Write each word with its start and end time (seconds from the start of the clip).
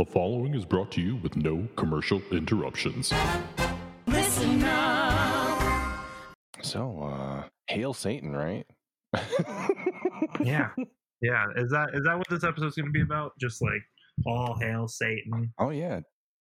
The 0.00 0.06
following 0.06 0.54
is 0.54 0.64
brought 0.64 0.90
to 0.92 1.02
you 1.02 1.16
with 1.16 1.36
no 1.36 1.68
commercial 1.76 2.22
interruptions. 2.30 3.12
Listen 4.06 4.62
up. 4.62 5.60
So, 6.62 7.02
uh, 7.02 7.42
hail 7.66 7.92
Satan, 7.92 8.34
right? 8.34 8.64
Yeah. 10.42 10.70
Yeah. 11.20 11.44
Is 11.54 11.70
that 11.72 11.88
is 11.92 12.04
that 12.04 12.16
what 12.16 12.26
this 12.30 12.44
episode's 12.44 12.76
gonna 12.76 12.90
be 12.90 13.02
about? 13.02 13.32
Just 13.38 13.60
like 13.60 13.82
all 14.24 14.56
hail 14.58 14.88
Satan. 14.88 15.52
Oh 15.58 15.68
yeah, 15.68 16.00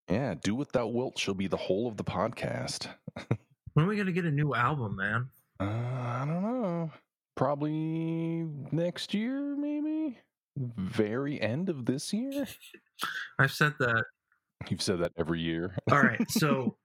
yeah. 0.10 0.36
Do 0.42 0.56
what 0.56 0.72
thou 0.72 0.88
wilt 0.88 1.20
shall 1.20 1.34
be 1.34 1.48
the 1.48 1.58
whole 1.58 1.90
of 1.90 1.98
the 1.98 2.06
podcast. 2.06 2.88
When 3.74 3.86
are 3.86 3.90
we 3.90 3.98
gonna 3.98 4.14
get 4.14 4.24
a 4.24 4.32
new 4.32 4.56
album, 4.56 4.96
man? 4.96 5.28
Uh, 5.60 5.66
I 5.66 6.24
don't 6.26 6.44
know. 6.44 6.92
Probably 7.36 8.48
next 8.72 9.14
year, 9.14 9.54
maybe. 9.58 10.18
Very 10.58 11.42
end 11.42 11.70
of 11.70 11.86
this 11.86 12.12
year. 12.14 12.48
I've 13.40 13.52
said 13.52 13.74
that. 13.80 14.04
You've 14.68 14.82
said 14.82 15.00
that 15.00 15.12
every 15.18 15.40
year. 15.40 15.76
All 15.92 16.02
right. 16.02 16.30
So 16.30 16.76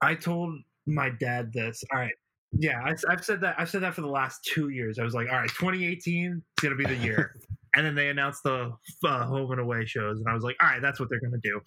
I 0.00 0.14
told 0.14 0.54
my 0.86 1.10
dad 1.10 1.52
this. 1.52 1.82
All 1.92 1.98
right. 1.98 2.14
Yeah, 2.56 2.80
I, 2.84 2.94
I've 3.10 3.24
said 3.24 3.40
that. 3.40 3.56
I've 3.58 3.68
said 3.68 3.82
that 3.82 3.94
for 3.94 4.02
the 4.02 4.08
last 4.08 4.44
two 4.44 4.68
years. 4.68 5.00
I 5.00 5.02
was 5.02 5.12
like, 5.12 5.26
all 5.28 5.38
right, 5.38 5.48
2018 5.48 6.34
is 6.36 6.42
gonna 6.62 6.76
be 6.76 6.84
the 6.84 6.94
year. 6.94 7.34
and 7.74 7.84
then 7.84 7.96
they 7.96 8.10
announced 8.10 8.44
the 8.44 8.70
uh, 9.04 9.26
home 9.26 9.50
and 9.50 9.60
away 9.60 9.84
shows, 9.86 10.18
and 10.20 10.28
I 10.28 10.34
was 10.34 10.44
like, 10.44 10.54
all 10.62 10.68
right, 10.68 10.80
that's 10.80 11.00
what 11.00 11.08
they're 11.10 11.20
gonna 11.20 11.40
do. 11.42 11.60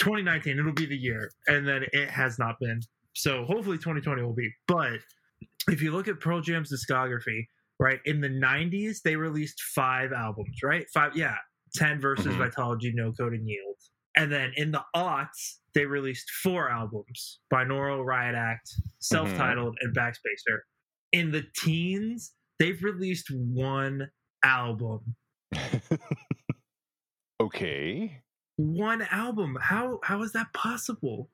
2019, 0.00 0.58
it'll 0.58 0.72
be 0.72 0.86
the 0.86 0.96
year, 0.96 1.30
and 1.46 1.68
then 1.68 1.84
it 1.92 2.10
has 2.10 2.40
not 2.40 2.56
been. 2.60 2.80
So 3.14 3.44
hopefully 3.44 3.76
2020 3.76 4.22
will 4.22 4.34
be. 4.34 4.50
But 4.66 4.94
if 5.68 5.80
you 5.80 5.92
look 5.92 6.08
at 6.08 6.18
Pearl 6.18 6.40
Jam's 6.40 6.72
discography, 6.72 7.46
right 7.80 8.00
in 8.04 8.20
the 8.20 8.28
90s, 8.28 9.02
they 9.02 9.16
released 9.16 9.60
five 9.74 10.12
albums, 10.12 10.58
right? 10.62 10.86
Five, 10.92 11.16
yeah, 11.16 11.36
10 11.74 12.00
versus 12.00 12.26
Mhm. 12.34 12.50
Vitalogy, 12.50 12.92
No 12.94 13.12
Code, 13.12 13.34
and 13.34 13.48
Yield. 13.48 13.76
And 14.16 14.30
then 14.30 14.52
in 14.56 14.72
the 14.72 14.84
aughts, 14.94 15.58
they 15.74 15.86
released 15.86 16.30
four 16.42 16.68
albums 16.70 17.40
Binaural, 17.52 18.04
Riot 18.04 18.34
Act, 18.34 18.68
self 18.98 19.34
titled, 19.34 19.78
and 19.80 19.96
Backspacer. 19.96 20.60
In 21.12 21.30
the 21.30 21.44
teens, 21.56 22.34
they've 22.58 22.82
released 22.82 23.30
one 23.30 24.10
album. 24.44 25.16
okay. 27.40 28.22
One 28.56 29.02
album. 29.02 29.56
How 29.60 29.98
how 30.02 30.22
is 30.22 30.32
that 30.32 30.52
possible? 30.52 31.30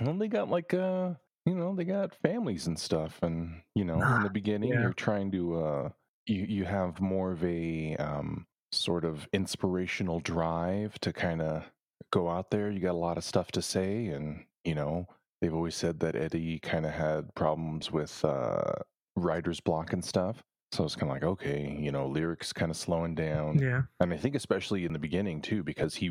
Well, 0.00 0.14
they 0.16 0.28
got 0.28 0.48
like 0.48 0.72
uh, 0.74 1.14
you 1.44 1.54
know, 1.54 1.74
they 1.74 1.84
got 1.84 2.14
families 2.14 2.66
and 2.66 2.78
stuff, 2.78 3.18
and 3.22 3.62
you 3.74 3.84
know, 3.84 4.00
in 4.00 4.22
the 4.22 4.30
beginning, 4.32 4.70
yeah. 4.70 4.82
you're 4.82 4.92
trying 4.92 5.30
to 5.32 5.62
uh, 5.62 5.88
you 6.26 6.46
you 6.48 6.64
have 6.64 7.00
more 7.00 7.32
of 7.32 7.42
a 7.44 7.96
um 7.96 8.46
sort 8.70 9.04
of 9.04 9.28
inspirational 9.32 10.20
drive 10.20 10.98
to 11.00 11.12
kind 11.12 11.42
of 11.42 11.64
go 12.10 12.28
out 12.28 12.50
there. 12.50 12.70
You 12.70 12.80
got 12.80 12.92
a 12.92 12.94
lot 12.94 13.18
of 13.18 13.24
stuff 13.24 13.50
to 13.52 13.62
say, 13.62 14.06
and 14.06 14.44
you 14.64 14.74
know, 14.74 15.06
they've 15.40 15.54
always 15.54 15.74
said 15.74 16.00
that 16.00 16.16
Eddie 16.16 16.58
kind 16.60 16.86
of 16.86 16.92
had 16.92 17.34
problems 17.34 17.90
with 17.90 18.24
uh 18.24 18.74
writer's 19.16 19.60
block 19.60 19.92
and 19.92 20.04
stuff. 20.04 20.42
So 20.70 20.84
it's 20.84 20.96
kind 20.96 21.10
of 21.10 21.16
like, 21.16 21.24
okay, 21.24 21.76
you 21.78 21.92
know, 21.92 22.06
lyrics 22.06 22.50
kind 22.50 22.70
of 22.70 22.78
slowing 22.78 23.14
down. 23.14 23.58
Yeah. 23.58 23.82
And 24.00 24.10
I 24.10 24.16
think 24.16 24.34
especially 24.34 24.86
in 24.86 24.94
the 24.94 24.98
beginning 24.98 25.42
too, 25.42 25.62
because 25.62 25.94
he 25.94 26.10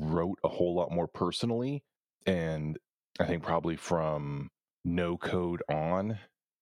wrote 0.00 0.36
a 0.42 0.48
whole 0.48 0.74
lot 0.74 0.90
more 0.90 1.06
personally. 1.06 1.84
And 2.26 2.76
I 3.20 3.26
think 3.26 3.44
probably 3.44 3.76
from 3.76 4.50
no 4.84 5.16
code 5.16 5.62
on, 5.68 6.18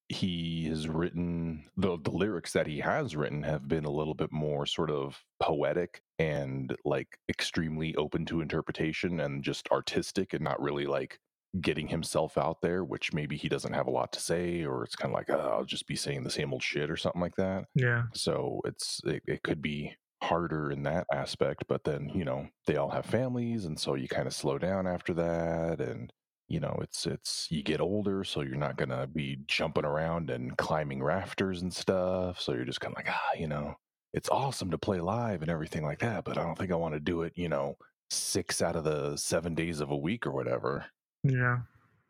he 0.08 0.66
has 0.68 0.88
written 0.88 1.64
the 1.76 1.98
the 2.02 2.10
lyrics 2.10 2.52
that 2.54 2.66
he 2.66 2.78
has 2.80 3.14
written 3.14 3.42
have 3.42 3.68
been 3.68 3.84
a 3.84 3.90
little 3.90 4.14
bit 4.14 4.32
more 4.32 4.64
sort 4.64 4.90
of 4.90 5.22
poetic 5.38 6.00
and 6.18 6.74
like 6.84 7.18
extremely 7.28 7.94
open 7.96 8.24
to 8.24 8.40
interpretation 8.40 9.20
and 9.20 9.44
just 9.44 9.68
artistic 9.70 10.32
and 10.32 10.42
not 10.42 10.60
really 10.60 10.86
like 10.86 11.20
getting 11.60 11.88
himself 11.88 12.38
out 12.38 12.60
there, 12.62 12.84
which 12.84 13.12
maybe 13.12 13.36
he 13.36 13.48
doesn't 13.48 13.72
have 13.72 13.86
a 13.86 13.90
lot 13.90 14.12
to 14.12 14.20
say, 14.20 14.64
or 14.64 14.84
it's 14.84 14.96
kind 14.96 15.12
of 15.12 15.16
like, 15.18 15.30
oh, 15.30 15.56
I'll 15.58 15.64
just 15.64 15.86
be 15.86 15.96
saying 15.96 16.24
the 16.24 16.30
same 16.30 16.52
old 16.52 16.62
shit 16.62 16.90
or 16.90 16.96
something 16.96 17.20
like 17.20 17.36
that. 17.36 17.64
Yeah. 17.74 18.04
So 18.14 18.60
it's 18.64 19.00
it, 19.04 19.22
it 19.26 19.42
could 19.42 19.60
be 19.62 19.96
harder 20.22 20.70
in 20.70 20.82
that 20.82 21.06
aspect, 21.12 21.64
but 21.68 21.84
then 21.84 22.10
you 22.14 22.24
know 22.24 22.48
they 22.66 22.76
all 22.76 22.90
have 22.90 23.06
families, 23.06 23.64
and 23.66 23.78
so 23.78 23.94
you 23.94 24.08
kind 24.08 24.26
of 24.26 24.34
slow 24.34 24.58
down 24.58 24.86
after 24.86 25.14
that, 25.14 25.80
and 25.80 26.12
you 26.48 26.60
know 26.60 26.78
it's 26.82 27.06
it's 27.06 27.46
you 27.50 27.62
get 27.62 27.80
older, 27.80 28.24
so 28.24 28.40
you're 28.40 28.56
not 28.56 28.76
gonna 28.76 29.06
be 29.06 29.38
jumping 29.46 29.84
around 29.84 30.30
and 30.30 30.56
climbing 30.56 31.02
rafters 31.02 31.62
and 31.62 31.72
stuff. 31.72 32.40
So 32.40 32.52
you're 32.52 32.64
just 32.64 32.80
kind 32.80 32.94
of 32.94 32.98
like 32.98 33.10
ah, 33.10 33.34
you 33.38 33.46
know, 33.48 33.74
it's 34.12 34.28
awesome 34.30 34.70
to 34.70 34.78
play 34.78 35.00
live 35.00 35.42
and 35.42 35.50
everything 35.50 35.84
like 35.84 36.00
that, 36.00 36.24
but 36.24 36.38
I 36.38 36.42
don't 36.42 36.56
think 36.58 36.72
I 36.72 36.76
want 36.76 36.94
to 36.94 37.00
do 37.00 37.22
it, 37.22 37.32
you 37.36 37.48
know, 37.48 37.76
six 38.10 38.62
out 38.62 38.76
of 38.76 38.84
the 38.84 39.16
seven 39.16 39.54
days 39.54 39.80
of 39.80 39.90
a 39.90 39.96
week 39.96 40.26
or 40.26 40.32
whatever. 40.32 40.86
Yeah. 41.22 41.58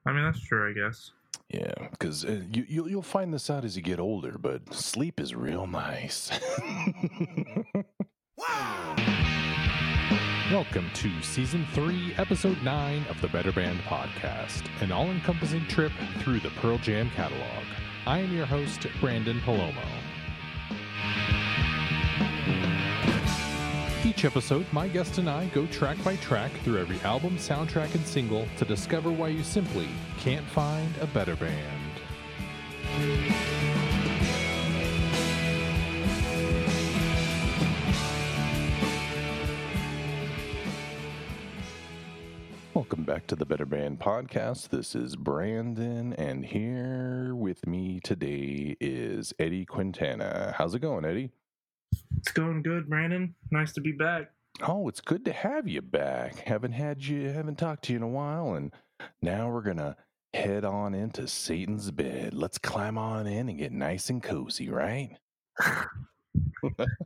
I 0.06 0.12
mean 0.12 0.24
that's 0.24 0.40
true, 0.40 0.70
I 0.70 0.72
guess. 0.72 1.10
Yeah, 1.50 1.72
because 1.90 2.24
uh, 2.24 2.42
you, 2.52 2.64
you'll 2.68 2.90
you'll 2.90 3.02
find 3.02 3.32
this 3.32 3.48
out 3.48 3.64
as 3.64 3.74
you 3.74 3.82
get 3.82 3.98
older, 3.98 4.36
but 4.38 4.72
sleep 4.74 5.18
is 5.18 5.34
real 5.34 5.66
nice. 5.66 6.30
Welcome 10.52 10.90
to 10.94 11.10
Season 11.20 11.66
3, 11.74 12.14
Episode 12.16 12.62
9 12.62 13.04
of 13.10 13.20
the 13.20 13.28
Better 13.28 13.52
Band 13.52 13.80
Podcast, 13.80 14.62
an 14.80 14.90
all 14.90 15.10
encompassing 15.10 15.66
trip 15.66 15.92
through 16.20 16.40
the 16.40 16.48
Pearl 16.48 16.78
Jam 16.78 17.10
catalog. 17.10 17.64
I 18.06 18.20
am 18.20 18.34
your 18.34 18.46
host, 18.46 18.80
Branden 18.98 19.40
Palomo. 19.40 19.84
Each 24.06 24.24
episode, 24.24 24.64
my 24.72 24.88
guest 24.88 25.18
and 25.18 25.28
I 25.28 25.48
go 25.48 25.66
track 25.66 26.02
by 26.02 26.16
track 26.16 26.50
through 26.64 26.78
every 26.78 26.98
album, 27.00 27.36
soundtrack, 27.36 27.94
and 27.94 28.06
single 28.06 28.48
to 28.56 28.64
discover 28.64 29.10
why 29.10 29.28
you 29.28 29.42
simply 29.42 29.88
can't 30.18 30.46
find 30.46 30.96
a 31.02 31.06
better 31.08 31.36
band. 31.36 31.92
Back 43.08 43.26
to 43.28 43.36
the 43.36 43.46
Better 43.46 43.64
Band 43.64 44.00
Podcast. 44.00 44.68
This 44.68 44.94
is 44.94 45.16
Branden, 45.16 46.14
and 46.18 46.44
here 46.44 47.34
with 47.34 47.66
me 47.66 48.00
today 48.04 48.76
is 48.82 49.32
Eddie 49.38 49.64
Quintana. 49.64 50.54
How's 50.58 50.74
it 50.74 50.80
going, 50.80 51.06
Eddie? 51.06 51.30
It's 52.18 52.30
going 52.30 52.60
good, 52.60 52.86
Branden. 52.86 53.32
Nice 53.50 53.72
to 53.72 53.80
be 53.80 53.92
back. 53.92 54.30
Oh, 54.60 54.88
it's 54.88 55.00
good 55.00 55.24
to 55.24 55.32
have 55.32 55.66
you 55.66 55.80
back. 55.80 56.40
Haven't 56.40 56.72
had 56.72 57.02
you, 57.02 57.30
haven't 57.30 57.56
talked 57.56 57.84
to 57.84 57.94
you 57.94 57.96
in 57.96 58.02
a 58.02 58.08
while, 58.08 58.52
and 58.52 58.74
now 59.22 59.50
we're 59.50 59.62
gonna 59.62 59.96
head 60.34 60.66
on 60.66 60.92
into 60.92 61.26
Satan's 61.26 61.90
bed. 61.90 62.34
Let's 62.34 62.58
climb 62.58 62.98
on 62.98 63.26
in 63.26 63.48
and 63.48 63.58
get 63.58 63.72
nice 63.72 64.10
and 64.10 64.22
cozy, 64.22 64.68
right? 64.68 65.16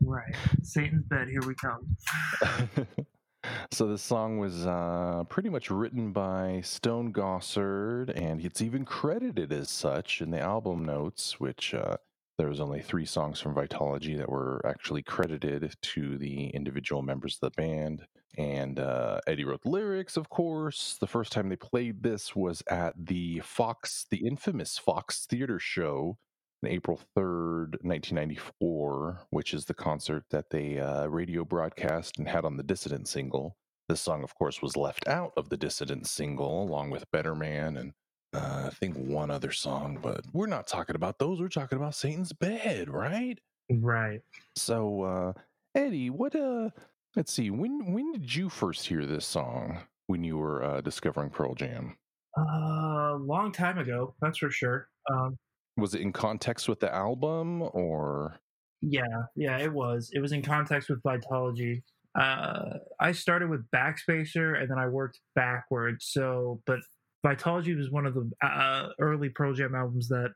Right. 0.00 0.34
Satan's 0.62 1.04
bed, 1.04 1.28
here 1.28 1.42
we 1.46 1.54
come. 1.54 1.96
so 3.70 3.86
this 3.86 4.02
song 4.02 4.38
was 4.38 4.66
uh, 4.66 5.24
pretty 5.28 5.48
much 5.48 5.70
written 5.70 6.12
by 6.12 6.60
Stone 6.62 7.12
Gossard, 7.12 8.10
and 8.14 8.44
it's 8.44 8.62
even 8.62 8.84
credited 8.84 9.52
as 9.52 9.70
such 9.70 10.20
in 10.20 10.30
the 10.30 10.40
album 10.40 10.84
notes, 10.84 11.40
which 11.40 11.74
uh, 11.74 11.96
there 12.38 12.48
was 12.48 12.60
only 12.60 12.80
three 12.80 13.06
songs 13.06 13.40
from 13.40 13.54
Vitalogy 13.54 14.16
that 14.16 14.28
were 14.28 14.60
actually 14.64 15.02
credited 15.02 15.74
to 15.80 16.18
the 16.18 16.48
individual 16.48 17.02
members 17.02 17.38
of 17.40 17.52
the 17.52 17.62
band. 17.62 18.06
And 18.38 18.78
uh, 18.78 19.20
Eddie 19.26 19.44
wrote 19.44 19.62
the 19.62 19.68
lyrics, 19.68 20.16
of 20.16 20.30
course. 20.30 20.96
The 21.00 21.06
first 21.06 21.32
time 21.32 21.48
they 21.48 21.56
played 21.56 22.02
this 22.02 22.34
was 22.34 22.62
at 22.68 22.94
the 22.96 23.40
Fox, 23.40 24.06
the 24.10 24.26
infamous 24.26 24.78
Fox 24.78 25.26
Theater 25.26 25.58
show 25.58 26.16
on 26.62 26.70
April 26.70 27.00
3rd, 27.16 27.82
1994, 27.82 29.20
which 29.30 29.54
is 29.54 29.64
the 29.64 29.74
concert 29.74 30.24
that 30.30 30.50
they 30.50 30.78
uh, 30.78 31.06
radio 31.06 31.44
broadcast 31.44 32.18
and 32.18 32.28
had 32.28 32.44
on 32.44 32.56
the 32.56 32.62
Dissident 32.62 33.08
single. 33.08 33.56
This 33.88 34.00
song, 34.00 34.22
of 34.22 34.34
course, 34.34 34.62
was 34.62 34.76
left 34.76 35.06
out 35.08 35.32
of 35.36 35.48
the 35.48 35.56
Dissident 35.56 36.06
single, 36.06 36.62
along 36.62 36.90
with 36.90 37.10
Better 37.10 37.34
Man 37.34 37.76
and 37.76 37.92
uh, 38.34 38.64
I 38.66 38.70
think 38.70 38.96
one 38.96 39.30
other 39.30 39.52
song, 39.52 39.98
but 40.00 40.24
we're 40.32 40.46
not 40.46 40.66
talking 40.66 40.96
about 40.96 41.18
those. 41.18 41.38
We're 41.38 41.48
talking 41.48 41.76
about 41.76 41.94
Satan's 41.94 42.32
Bed, 42.32 42.88
right? 42.88 43.38
Right. 43.70 44.22
So, 44.56 45.02
uh, 45.02 45.32
Eddie, 45.74 46.08
what, 46.08 46.34
uh, 46.34 46.70
let's 47.14 47.32
see, 47.32 47.50
when, 47.50 47.92
when 47.92 48.12
did 48.12 48.34
you 48.34 48.48
first 48.48 48.86
hear 48.86 49.04
this 49.04 49.26
song 49.26 49.80
when 50.06 50.24
you 50.24 50.38
were 50.38 50.64
uh, 50.64 50.80
discovering 50.80 51.28
Pearl 51.28 51.54
Jam? 51.54 51.98
Uh, 52.38 53.16
long 53.16 53.52
time 53.52 53.76
ago, 53.76 54.14
that's 54.22 54.38
for 54.38 54.50
sure. 54.50 54.88
Um, 55.12 55.36
Was 55.76 55.94
it 55.94 56.00
in 56.02 56.12
context 56.12 56.68
with 56.68 56.80
the 56.80 56.94
album 56.94 57.62
or? 57.62 58.38
yeah, 58.82 59.02
yeah, 59.36 59.58
it 59.58 59.72
was. 59.72 60.10
It 60.12 60.20
was 60.20 60.32
in 60.32 60.42
context 60.42 60.90
with 60.90 61.02
Vitalogy. 61.02 61.82
Uh, 62.18 62.78
I 63.00 63.12
started 63.12 63.48
with 63.48 63.64
Backspacer, 63.70 64.60
and 64.60 64.70
then 64.70 64.78
I 64.78 64.88
worked 64.88 65.20
backwards. 65.34 66.06
So, 66.10 66.60
but 66.66 66.80
Vitalogy 67.24 67.76
was 67.76 67.90
one 67.90 68.06
of 68.06 68.14
the 68.14 68.30
uh, 68.44 68.88
early 69.00 69.28
Pearl 69.30 69.54
Jam 69.54 69.74
albums 69.74 70.08
that, 70.08 70.32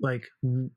like, 0.00 0.24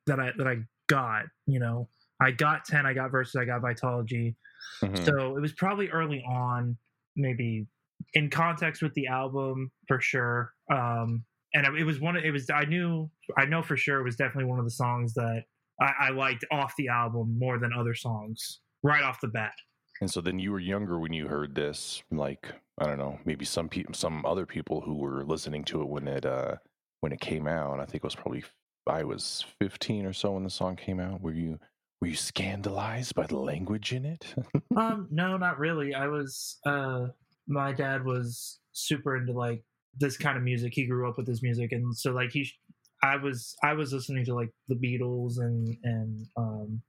that 0.06 0.20
I 0.20 0.32
that 0.38 0.48
I 0.48 0.58
got. 0.88 1.26
You 1.48 1.60
know, 1.60 1.90
I 2.22 2.32
got 2.32 2.66
ten, 2.66 2.86
I 2.86 2.94
got 2.94 3.12
Versus, 3.12 3.36
I 3.36 3.46
got 3.46 3.62
Vitalogy. 3.62 4.36
Mhm. 4.82 5.06
So 5.06 5.36
it 5.36 5.42
was 5.42 5.54
probably 5.54 5.90
early 5.90 6.24
on, 6.24 6.78
maybe 7.16 7.66
in 8.14 8.30
context 8.30 8.82
with 8.82 8.94
the 8.94 9.08
album 9.08 9.72
for 9.88 10.00
sure. 10.00 10.54
Um, 10.72 11.26
and 11.54 11.66
it 11.78 11.84
was 11.84 12.00
one. 12.00 12.16
Of, 12.16 12.24
it 12.24 12.32
was 12.32 12.50
I 12.50 12.66
knew 12.66 13.10
I 13.38 13.46
know 13.46 13.62
for 13.62 13.78
sure 13.78 14.00
it 14.00 14.04
was 14.04 14.16
definitely 14.16 14.50
one 14.50 14.60
of 14.60 14.66
the 14.66 14.72
songs 14.72 15.14
that 15.14 15.44
I, 15.82 15.92
I 16.00 16.10
liked 16.10 16.46
off 16.52 16.74
the 16.78 16.90
album 16.90 17.38
more 17.38 17.60
than 17.60 17.72
other 17.74 17.94
songs 17.94 18.62
right 18.84 19.04
off 19.04 19.22
the 19.22 19.28
bat. 19.28 19.54
And 20.02 20.10
so 20.10 20.22
then 20.22 20.38
you 20.40 20.52
were 20.52 20.60
younger 20.60 21.00
when 21.00 21.14
you 21.14 21.28
heard 21.28 21.56
this, 21.56 22.04
like 22.12 22.52
I 22.80 22.86
don't 22.86 23.00
know, 23.00 23.20
maybe 23.26 23.46
some 23.46 23.70
people, 23.70 23.94
some 23.94 24.26
other 24.26 24.46
people 24.46 24.82
who 24.82 24.96
were 24.96 25.26
listening 25.26 25.64
to 25.66 25.82
it 25.82 25.88
when 25.90 26.08
it 26.08 26.26
uh 26.26 26.56
when 27.02 27.12
it 27.12 27.22
came 27.22 27.48
out. 27.48 27.80
I 27.80 27.86
think 27.86 27.96
it 27.96 28.04
was 28.04 28.16
probably 28.16 28.44
I 28.88 29.04
was 29.04 29.46
15 29.60 30.06
or 30.06 30.14
so 30.14 30.32
when 30.34 30.44
the 30.44 30.50
song 30.50 30.76
came 30.76 31.00
out. 31.00 31.22
Were 31.22 31.34
you 31.34 31.60
were 32.02 32.08
you 32.08 32.16
scandalized 32.16 33.16
by 33.16 33.26
the 33.26 33.40
language 33.40 33.92
in 33.94 34.06
it? 34.06 34.26
um, 34.78 35.08
no, 35.12 35.38
not 35.38 35.58
really. 35.58 35.96
I 35.96 36.08
was. 36.08 36.60
uh 36.66 37.08
My 37.48 37.72
dad 37.72 38.06
was 38.06 38.60
super 38.74 39.18
into 39.18 39.34
like 39.34 39.64
this 40.00 40.18
kind 40.18 40.38
of 40.38 40.44
music. 40.44 40.74
He 40.74 40.86
grew 40.86 41.10
up 41.10 41.18
with 41.18 41.28
this 41.28 41.44
music, 41.44 41.72
and 41.72 41.96
so 41.96 42.12
like 42.12 42.32
he, 42.32 42.50
I 43.04 43.18
was 43.18 43.56
I 43.64 43.74
was 43.74 43.94
listening 43.94 44.26
to 44.26 44.36
like 44.36 44.50
the 44.68 44.76
Beatles 44.76 45.40
and 45.40 45.76
and 45.84 46.26
um 46.38 46.82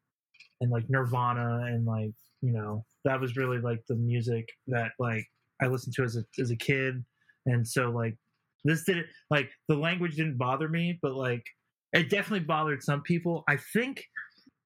and 0.60 0.70
like 0.70 0.84
Nirvana 0.88 1.66
and 1.66 1.84
like 1.86 2.12
you 2.40 2.52
know 2.52 2.84
that 3.04 3.20
was 3.20 3.36
really 3.36 3.58
like 3.58 3.80
the 3.88 3.96
music 3.96 4.48
that 4.68 4.92
like 4.98 5.24
I 5.62 5.66
listened 5.66 5.94
to 5.96 6.04
as 6.04 6.16
a 6.16 6.24
as 6.40 6.50
a 6.50 6.56
kid, 6.56 7.04
and 7.46 7.66
so 7.66 7.90
like 7.90 8.16
this 8.64 8.84
didn't 8.84 9.06
like 9.30 9.50
the 9.68 9.76
language 9.76 10.16
didn't 10.16 10.38
bother 10.38 10.68
me, 10.68 10.98
but 11.02 11.14
like 11.14 11.44
it 11.92 12.10
definitely 12.10 12.46
bothered 12.46 12.82
some 12.82 13.02
people. 13.02 13.44
I 13.48 13.56
think 13.72 14.04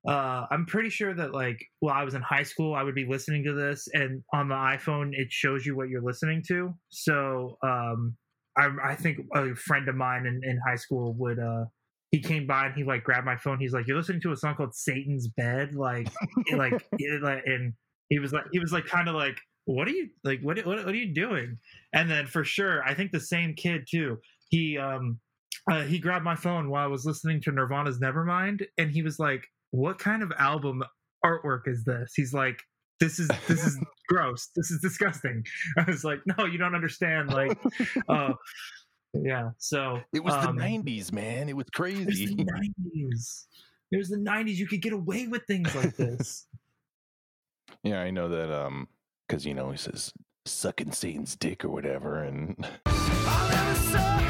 uh, 0.09 0.47
I'm 0.51 0.67
pretty 0.67 0.91
sure 0.91 1.15
that 1.15 1.33
like 1.33 1.65
while 1.81 1.95
I 1.95 2.03
was 2.03 2.15
in 2.15 2.23
high 2.23 2.43
school, 2.43 2.75
I 2.75 2.83
would 2.83 2.95
be 2.95 3.07
listening 3.07 3.45
to 3.45 3.53
this, 3.53 3.89
and 3.93 4.23
on 4.33 4.49
the 4.49 4.55
iPhone 4.55 5.11
it 5.13 5.31
shows 5.31 5.65
you 5.65 5.77
what 5.77 5.89
you're 5.89 6.03
listening 6.03 6.43
to. 6.49 6.75
So 6.89 7.57
um, 7.63 8.17
I, 8.57 8.71
I 8.83 8.95
think 8.95 9.19
a 9.35 9.55
friend 9.55 9.89
of 9.89 9.95
mine 9.95 10.27
in, 10.27 10.41
in 10.45 10.61
high 10.67 10.77
school 10.77 11.15
would 11.15 11.39
uh, 11.39 11.65
he 12.11 12.21
came 12.21 12.47
by 12.47 12.67
and 12.67 12.75
he 12.75 12.85
like 12.85 13.05
grabbed 13.05 13.27
my 13.27 13.37
phone. 13.37 13.59
He's 13.59 13.73
like, 13.73 13.87
"You're 13.87 13.97
listening 13.97 14.21
to 14.23 14.33
a 14.33 14.37
song 14.37 14.55
called 14.55 14.75
Satan's 14.75 15.29
Bed," 15.29 15.75
like 15.75 16.09
like 16.53 16.85
and 17.01 17.73
he 18.09 18.19
was 18.19 18.33
like 18.33 18.45
he 18.53 18.59
was 18.59 18.73
like 18.73 18.87
kind 18.87 19.09
of 19.09 19.15
like 19.15 19.39
what 19.65 19.87
are 19.87 19.93
you 19.93 20.09
like 20.25 20.41
what, 20.43 20.59
what 20.67 20.85
what 20.85 20.89
are 20.89 20.95
you 20.95 21.15
doing? 21.15 21.59
And 21.93 22.11
then 22.11 22.27
for 22.27 22.45
sure 22.45 22.83
i 22.85 22.95
think 22.95 23.13
the 23.13 23.21
same 23.21 23.55
kid 23.55 23.87
too. 23.91 24.19
He 24.51 24.79
um 24.79 25.19
uh, 25.71 25.83
he 25.83 25.99
grabbed 25.99 26.25
my 26.25 26.35
phone 26.35 26.71
while 26.71 26.85
i 26.85 26.89
was 26.89 27.07
listening 27.07 27.41
to 27.41 27.53
nirvana's 27.53 28.01
nevermind 28.01 28.67
and 28.79 28.91
he 28.91 29.03
was 29.03 29.21
like 29.21 29.45
what 29.71 29.97
kind 29.99 30.23
of 30.23 30.33
album 30.39 30.83
artwork 31.25 31.67
is 31.67 31.85
this? 31.85 32.13
He's 32.15 32.33
like 32.33 32.63
this 33.03 33.19
is 33.19 33.29
this 33.49 33.67
is 33.67 33.79
gross 34.09 34.51
this 34.55 34.71
is 34.71 34.81
disgusting 34.81 35.45
i 35.79 35.85
was 35.85 36.05
like 36.05 36.21
no 36.39 36.45
you 36.47 36.59
don't 36.59 36.75
understand 36.75 37.31
like 37.31 37.59
uh 38.09 38.33
yeah 39.15 39.51
so 39.59 40.01
it 40.13 40.23
was 40.25 40.35
um, 40.35 40.57
the 40.57 40.63
90s, 40.63 41.13
man. 41.13 41.49
It 41.49 41.57
was 41.57 41.65
it 41.65 41.67
was 41.67 41.71
crazy. 41.75 42.27
the 42.35 42.45
90s 42.45 43.45
it 43.91 43.97
was 43.99 44.09
the 44.09 44.17
90s 44.17 44.57
you 44.57 44.67
could 44.67 44.81
get 44.81 44.93
away 44.93 45.27
with 45.27 45.43
things 45.47 45.75
like 45.75 45.97
this 45.97 46.47
yeah, 47.83 48.01
I 48.01 48.11
know 48.11 48.29
that. 48.29 48.53
Um, 48.53 48.89
because 49.27 49.47
you 49.47 49.55
know 49.55 49.71
he 49.71 49.79
says 49.79 50.13
sucking 50.45 50.93
Satan's 50.93 51.37
dick 51.37 51.65
or 51.65 51.71
whatever, 51.71 52.23
and 52.23 52.57
I'll 52.87 53.51
never 53.51 53.75
suck 53.79 54.21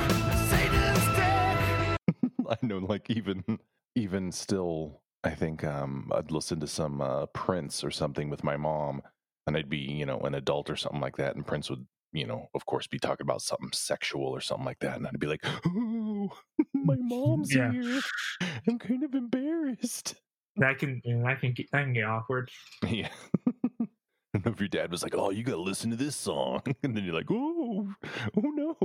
Satan's 0.49 1.07
dick. 1.17 2.49
I 2.49 2.57
know, 2.63 2.79
like 2.79 3.11
even 3.11 3.59
even 3.95 4.33
still, 4.33 5.02
I 5.25 5.35
think 5.35 5.63
um, 5.65 6.11
I'd 6.15 6.31
listen 6.31 6.61
to 6.61 6.67
some 6.67 7.01
uh, 7.01 7.27
Prince 7.27 7.85
or 7.85 7.91
something 7.91 8.29
with 8.29 8.43
my 8.43 8.57
mom, 8.57 9.03
and 9.47 9.57
I'd 9.57 9.69
be 9.69 9.79
you 9.79 10.07
know 10.07 10.19
an 10.21 10.35
adult 10.35 10.69
or 10.71 10.77
something 10.77 11.01
like 11.01 11.17
that, 11.17 11.37
and 11.37 11.47
Prince 11.47 11.71
would 11.71 11.87
you 12.13 12.27
know 12.27 12.49
of 12.55 12.67
course 12.67 12.87
be 12.87 12.99
talking 12.99 13.25
about 13.25 13.43
something 13.43 13.71
sexual 13.73 14.27
or 14.27 14.41
something 14.41 14.67
like 14.67 14.81
that, 14.81 14.97
and 14.97 15.07
I'd 15.07 15.21
be 15.21 15.27
like, 15.29 15.43
oh, 15.45 16.31
my 16.75 16.97
mom's 16.99 17.55
Yeah. 17.55 17.73
here, 17.73 18.01
I'm 18.67 18.79
kind 18.79 19.05
of 19.05 19.15
embarrassed. 19.15 20.17
that 20.57 20.79
can 20.79 21.01
that 21.05 21.41
can 21.41 21.53
get 21.53 21.71
that 21.73 21.85
can 21.85 21.93
get 21.95 22.05
awkward 22.05 22.51
Yeah. 22.87 23.09
I 24.35 24.39
don't 24.39 24.47
know 24.47 24.53
if 24.53 24.61
your 24.61 24.69
dad 24.69 24.91
was 24.91 25.03
like, 25.03 25.15
"Oh, 25.15 25.31
you 25.31 25.43
gotta 25.45 25.61
listen 25.61 25.91
to 25.91 25.97
this 25.97 26.17
song," 26.17 26.63
and 26.83 26.97
then 26.97 27.05
you're 27.05 27.15
like, 27.15 27.31
"Oh, 27.31 27.95
oh 28.37 28.41
no, 28.41 28.79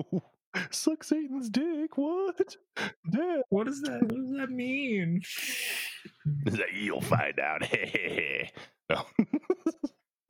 suck 0.72 1.04
Satan's 1.04 1.50
dick." 1.50 1.98
What, 1.98 2.56
Dad? 3.12 3.42
what 3.50 3.66
does 3.68 3.82
that 3.82 4.02
what 4.02 4.16
does 4.16 4.32
that 4.38 4.50
mean 4.50 5.22
like, 6.46 6.62
"You'll 6.74 7.02
find 7.02 7.40
out." 7.40 7.62
no. 8.90 9.06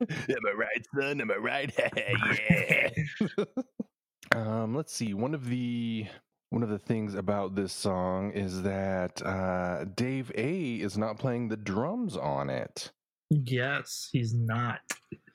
Am 0.00 0.46
I 0.46 0.52
right, 0.52 0.86
son? 0.94 1.20
Am 1.20 1.30
I 1.30 1.36
right? 1.36 1.72
yeah. 1.96 3.44
um, 4.34 4.74
let's 4.74 4.94
see. 4.94 5.12
One 5.14 5.34
of 5.34 5.48
the 5.48 6.06
one 6.50 6.62
of 6.62 6.68
the 6.68 6.78
things 6.78 7.14
about 7.14 7.54
this 7.56 7.72
song 7.72 8.30
is 8.32 8.62
that 8.62 9.20
uh, 9.22 9.84
Dave 9.96 10.30
A 10.36 10.74
is 10.76 10.96
not 10.96 11.18
playing 11.18 11.48
the 11.48 11.56
drums 11.56 12.16
on 12.16 12.48
it. 12.48 12.90
yes 13.30 14.08
he's 14.12 14.32
not 14.34 14.80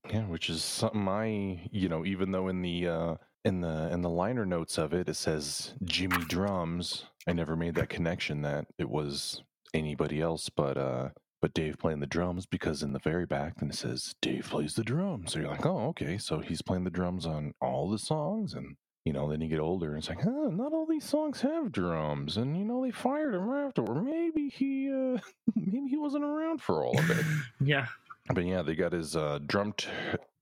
Yeah, 0.09 0.25
which 0.25 0.49
is 0.49 0.63
something 0.63 1.07
I, 1.07 1.69
you 1.71 1.89
know, 1.89 2.03
even 2.05 2.31
though 2.31 2.47
in 2.47 2.61
the 2.61 2.87
uh 2.87 3.15
in 3.45 3.61
the 3.61 3.89
in 3.91 4.01
the 4.01 4.09
liner 4.09 4.45
notes 4.45 4.77
of 4.77 4.93
it 4.93 5.09
it 5.09 5.15
says 5.15 5.73
Jimmy 5.83 6.23
drums, 6.27 7.05
I 7.27 7.33
never 7.33 7.55
made 7.55 7.75
that 7.75 7.89
connection 7.89 8.41
that 8.41 8.67
it 8.77 8.89
was 8.89 9.43
anybody 9.73 10.21
else 10.21 10.49
but 10.49 10.77
uh 10.77 11.09
but 11.41 11.53
Dave 11.53 11.77
playing 11.77 11.99
the 11.99 12.07
drums 12.07 12.45
because 12.45 12.83
in 12.83 12.93
the 12.93 12.99
very 12.99 13.25
back 13.25 13.57
then 13.57 13.69
it 13.69 13.75
says 13.75 14.15
Dave 14.21 14.47
plays 14.49 14.75
the 14.75 14.83
drums. 14.83 15.33
So 15.33 15.39
you're 15.39 15.49
like, 15.49 15.65
"Oh, 15.65 15.87
okay, 15.89 16.17
so 16.17 16.39
he's 16.39 16.61
playing 16.61 16.85
the 16.85 16.89
drums 16.89 17.25
on 17.25 17.53
all 17.61 17.89
the 17.89 17.97
songs 17.99 18.53
and 18.53 18.77
you 19.05 19.11
know, 19.11 19.29
then 19.29 19.41
you 19.41 19.49
get 19.49 19.59
older 19.59 19.89
and 19.89 19.97
it's 19.97 20.07
like, 20.07 20.21
huh, 20.21 20.49
not 20.49 20.71
all 20.71 20.85
these 20.85 21.03
songs 21.03 21.41
have 21.41 21.73
drums, 21.73 22.37
and 22.37 22.57
you 22.57 22.63
know 22.63 22.81
they 22.81 22.91
fired 22.91 23.35
him 23.35 23.49
after, 23.49 23.81
or 23.81 24.01
maybe 24.01 24.47
he, 24.47 24.89
uh, 24.89 25.17
maybe 25.55 25.89
he 25.89 25.97
wasn't 25.97 26.23
around 26.23 26.61
for 26.61 26.85
all 26.85 26.97
of 26.97 27.09
it. 27.09 27.25
yeah 27.59 27.87
But 28.33 28.45
yeah, 28.45 28.61
they 28.61 28.75
got 28.75 28.93
his 28.93 29.15
uh, 29.17 29.39
drum 29.45 29.73
t- 29.75 29.89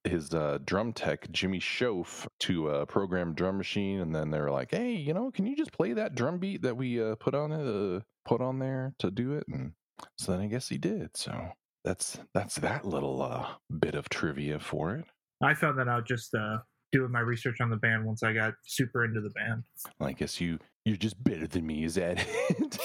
his 0.04 0.34
uh, 0.34 0.58
drum 0.66 0.94
tech 0.94 1.32
Jimmy 1.32 1.60
Shoaf 1.60 2.28
to 2.42 2.70
uh, 2.70 2.86
program 2.86 3.34
drum 3.34 3.58
machine, 3.58 4.00
and 4.00 4.16
then 4.16 4.32
they 4.32 4.40
were 4.40 4.52
like, 4.52 4.72
"Hey, 4.72 4.94
you 4.94 5.14
know, 5.14 5.32
can 5.32 5.46
you 5.46 5.56
just 5.56 5.72
play 5.72 5.94
that 5.94 6.16
drum 6.16 6.40
beat 6.40 6.62
that 6.64 6.76
we 6.78 7.02
uh, 7.02 7.16
put 7.16 7.36
on 7.36 7.52
it, 7.52 7.66
uh, 7.98 8.02
put 8.26 8.42
on 8.42 8.60
there 8.60 8.94
to 9.00 9.12
do 9.12 9.34
it?" 9.34 9.44
And 9.48 9.74
so 10.18 10.32
then 10.32 10.42
I 10.42 10.48
guess 10.48 10.68
he 10.70 10.78
did. 10.78 11.16
So 11.16 11.34
that's 11.84 12.18
that's 12.34 12.56
that 12.56 12.86
little 12.86 13.22
uh, 13.22 13.48
bit 13.80 13.96
of 13.96 14.10
trivia 14.10 14.60
for 14.60 14.96
it. 14.96 15.06
i 15.44 15.54
found 15.54 15.78
that 15.80 15.88
out 15.88 16.06
just 16.08 16.34
uh 16.36 16.58
doing 16.92 17.12
my 17.12 17.22
research 17.22 17.60
on 17.62 17.70
the 17.72 17.78
band 17.78 18.06
once 18.06 18.22
i 18.22 18.32
got 18.34 18.54
super 18.68 19.04
into 19.06 19.20
the 19.22 19.30
band 19.32 19.64
I 20.00 20.12
guess 20.14 20.40
you 20.42 20.60
you're 20.86 20.98
just 20.98 21.24
better 21.24 21.48
than 21.48 21.66
me. 21.66 21.84
Is 21.84 21.96
that 21.96 22.24
it? 22.50 22.78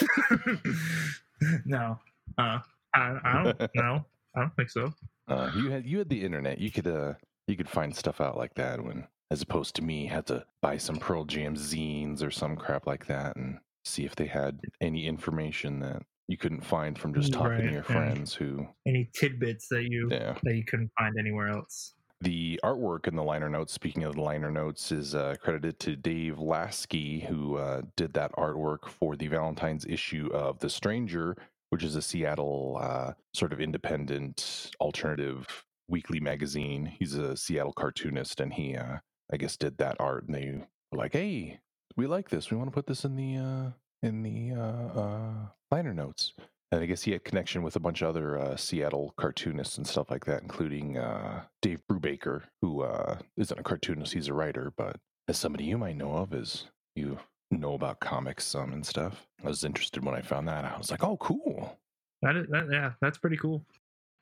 no 1.67 1.99
uh 2.39 2.59
I, 2.95 3.19
I 3.25 3.43
don't 3.43 3.71
know 3.75 4.05
i 4.35 4.41
don't 4.41 4.55
think 4.57 4.71
so 4.71 4.93
uh, 5.29 5.51
you 5.57 5.71
had 5.71 5.87
you 5.87 5.99
had 5.99 6.09
the 6.09 6.23
internet. 6.23 6.59
You 6.59 6.71
could 6.71 6.87
uh 6.87 7.15
you 7.47 7.57
could 7.57 7.69
find 7.69 7.95
stuff 7.95 8.21
out 8.21 8.37
like 8.37 8.55
that 8.55 8.83
when 8.83 9.07
as 9.31 9.43
opposed 9.43 9.75
to 9.77 9.83
me 9.83 10.07
had 10.07 10.27
to 10.27 10.47
buy 10.63 10.77
some 10.77 10.97
Pearl 10.99 11.25
Jam 11.25 11.57
zines 11.57 12.23
or 12.23 12.31
some 12.31 12.57
crap 12.57 12.87
like 12.87 13.07
that 13.07 13.37
and 13.37 13.59
see 13.85 14.05
if 14.05 14.15
they 14.17 14.27
had 14.27 14.61
any 14.81 15.07
information 15.07 15.81
that 15.81 16.03
you 16.29 16.37
couldn't 16.37 16.61
find 16.63 16.99
from 16.99 17.15
just 17.15 17.33
talking 17.33 17.51
Right, 17.51 17.67
to 17.67 17.73
your 17.73 17.83
friends 17.85 18.35
who 18.35 18.67
any 18.87 19.11
tidbits 19.15 19.69
that 19.69 19.85
you 19.85 20.09
yeah 20.11 20.37
that 20.43 20.55
you 20.57 20.65
couldn't 20.65 20.91
find 20.99 21.17
anywhere 21.19 21.49
else 21.49 21.95
the 22.21 22.59
artwork 22.65 23.07
in 23.07 23.15
the 23.15 23.23
liner 23.23 23.49
notes 23.49 23.73
speaking 23.73 24.03
of 24.05 24.15
the 24.15 24.23
liner 24.23 24.51
notes 24.51 24.91
is 24.91 25.15
uh, 25.15 25.35
credited 25.41 25.79
to 25.81 25.95
dave 25.97 26.39
lasky 26.39 27.21
who 27.21 27.57
uh, 27.57 27.83
did 27.97 28.13
that 28.15 28.33
artwork 28.33 28.89
for 28.89 29.17
the 29.17 29.29
valentine's 29.29 29.85
issue 29.87 30.29
of 30.33 30.59
the 30.61 30.71
stranger 30.71 31.37
which 31.77 31.85
is 31.85 31.95
a 31.95 32.01
seattle 32.01 32.79
uh, 32.81 33.13
sort 33.35 33.53
of 33.53 33.61
independent 33.61 34.71
alternative 34.81 35.47
weekly 35.89 36.19
magazine 36.19 36.91
he's 36.99 37.13
a 37.13 37.37
seattle 37.37 37.75
cartoonist 37.75 38.41
and 38.41 38.55
he 38.55 38.75
uh, 38.75 38.97
i 39.31 39.37
guess 39.37 39.59
did 39.59 39.77
that 39.77 39.95
art 40.01 40.25
and 40.25 40.35
they 40.35 40.59
were 40.91 40.99
like 40.99 41.13
hey 41.13 41.61
we 41.95 42.07
like 42.07 42.31
this 42.31 42.51
we 42.51 42.57
want 42.57 42.67
to 42.67 42.75
put 42.75 42.87
this 42.87 43.05
in 43.05 43.15
the 43.15 43.37
uh, 43.37 43.71
in 44.03 44.23
the 44.23 44.53
uh, 44.59 44.99
uh, 44.99 45.35
liner 45.71 45.93
notes 45.93 46.33
and 46.73 46.81
I 46.81 46.87
guess 46.87 47.03
he 47.03 47.13
had 47.13 47.25
connection 47.25 47.63
with 47.63 47.77
a 47.77 47.81
bunch 47.81 48.01
of 48.01 48.09
other 48.09 48.39
uh, 48.39 48.57
Seattle 48.57 49.13
cartoonists 49.17 49.77
and 49.79 49.87
stuff 49.87 50.11
like 50.11 50.25
that, 50.25 50.43
including 50.43 50.99
uh, 50.99 51.45
Dave 51.63 51.81
Brubaker, 51.89 52.43
who 52.61 52.83
uh, 52.83 53.19
isn't 53.37 53.61
a 53.61 53.63
cartoonist; 53.63 54.13
he's 54.13 54.27
a 54.27 54.35
writer. 54.35 54.73
But 54.77 54.97
as 55.29 55.39
somebody 55.39 55.63
you 55.63 55.79
might 55.79 55.97
know 55.97 56.11
of, 56.15 56.35
is 56.35 56.67
you 56.97 57.21
know 57.51 57.75
about 57.75 58.01
comics 58.01 58.45
some 58.45 58.73
and 58.73 58.85
stuff, 58.85 59.27
I 59.45 59.49
was 59.49 59.65
interested 59.65 60.05
when 60.05 60.15
I 60.15 60.21
found 60.21 60.49
that. 60.49 60.65
I 60.65 60.77
was 60.77 60.91
like, 60.91 61.05
"Oh, 61.05 61.17
cool!" 61.19 61.79
That 62.23 62.37
is 62.37 62.47
that 62.51 62.69
yeah, 62.71 62.93
that's 63.01 63.19
pretty 63.19 63.37
cool. 63.37 63.65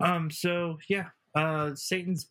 Um 0.00 0.30
so 0.30 0.78
yeah, 0.88 1.08
uh 1.34 1.74
Satan's 1.74 2.30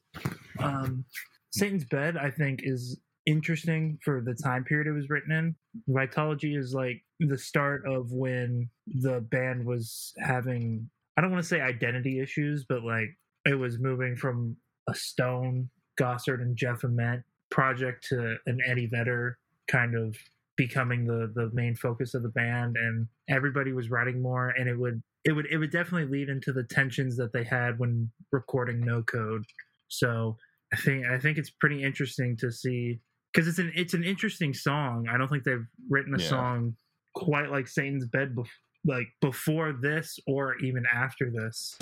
um 0.60 1.06
Satan's 1.52 1.86
bed 1.86 2.18
I 2.18 2.30
think 2.30 2.62
is 2.64 3.00
interesting 3.26 3.98
for 4.04 4.22
the 4.22 4.34
time 4.34 4.64
period 4.64 4.88
it 4.88 4.92
was 4.92 5.10
written 5.10 5.32
in. 5.32 5.56
Vitalogy 5.90 6.58
is 6.58 6.74
like 6.74 7.02
the 7.20 7.38
start 7.38 7.86
of 7.88 8.12
when 8.12 8.70
the 8.86 9.22
band 9.22 9.66
was 9.66 10.14
having 10.20 10.90
I 11.18 11.22
don't 11.22 11.32
want 11.32 11.44
to 11.44 11.48
say 11.48 11.62
identity 11.62 12.20
issues, 12.20 12.66
but 12.68 12.84
like 12.84 13.10
it 13.46 13.56
was 13.56 13.80
moving 13.80 14.16
from 14.16 14.58
a 14.90 14.96
Stone, 14.96 15.70
Gossard 16.00 16.42
and 16.42 16.56
Jeff 16.56 16.84
Ament 16.84 17.24
project 17.52 18.06
to 18.10 18.36
an 18.48 18.60
Eddie 18.66 18.88
Vedder 18.88 19.38
kind 19.68 19.96
of 19.96 20.18
becoming 20.56 21.06
the 21.06 21.32
the 21.36 21.50
main 21.54 21.76
focus 21.76 22.14
of 22.14 22.22
the 22.24 22.30
band 22.30 22.76
and 22.78 23.08
everybody 23.30 23.74
was 23.74 23.90
writing 23.90 24.22
more 24.22 24.50
and 24.50 24.70
it 24.70 24.78
would 24.78 25.02
it 25.26 25.32
would 25.32 25.46
it 25.48 25.58
would 25.58 25.72
definitely 25.72 26.06
lead 26.08 26.30
into 26.30 26.52
the 26.54 26.64
tensions 26.64 27.16
that 27.18 27.34
they 27.34 27.44
had 27.44 27.80
when 27.80 28.10
recording 28.32 28.80
no 28.82 29.02
code. 29.04 29.44
So 29.88 30.38
i 30.72 30.76
think 30.76 31.06
i 31.06 31.20
think 31.20 31.38
it's 31.38 31.50
pretty 31.52 31.84
interesting 31.84 32.36
to 32.38 32.52
see 32.52 33.00
because 33.32 33.48
it's 33.48 33.60
an 33.60 33.72
it's 33.76 33.94
an 33.94 34.04
interesting 34.04 34.54
song. 34.54 35.08
I 35.10 35.18
don't 35.18 35.30
think 35.30 35.44
they've 35.44 35.66
written 35.90 36.14
a 36.16 36.20
Yeah. 36.22 36.30
song 36.30 36.76
quite 37.16 37.50
like 37.52 37.68
satan's 37.68 38.06
bed 38.08 38.36
bef- 38.36 38.48
like 38.86 39.08
before 39.22 39.72
this 39.72 40.20
or 40.28 40.58
even 40.60 40.84
after 40.94 41.30
this 41.32 41.78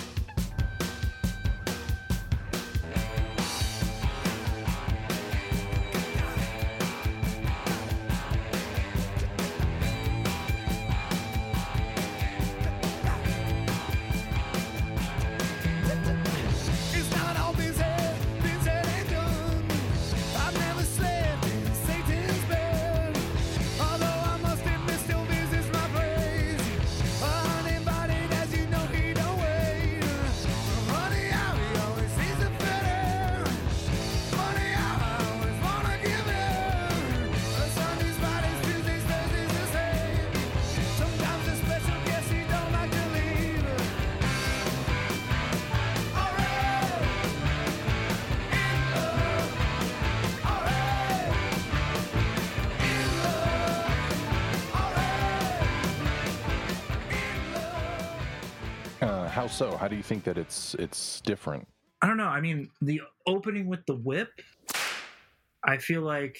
how 59.42 59.48
so? 59.48 59.76
How 59.76 59.88
do 59.88 59.96
you 59.96 60.04
think 60.04 60.22
that 60.22 60.38
it's 60.38 60.74
it's 60.74 61.20
different? 61.22 61.66
I 62.00 62.06
don't 62.06 62.16
know. 62.16 62.28
I 62.28 62.40
mean, 62.40 62.70
the 62.80 63.00
opening 63.26 63.66
with 63.66 63.84
the 63.86 63.96
whip, 63.96 64.30
I 65.64 65.78
feel 65.78 66.02
like 66.02 66.38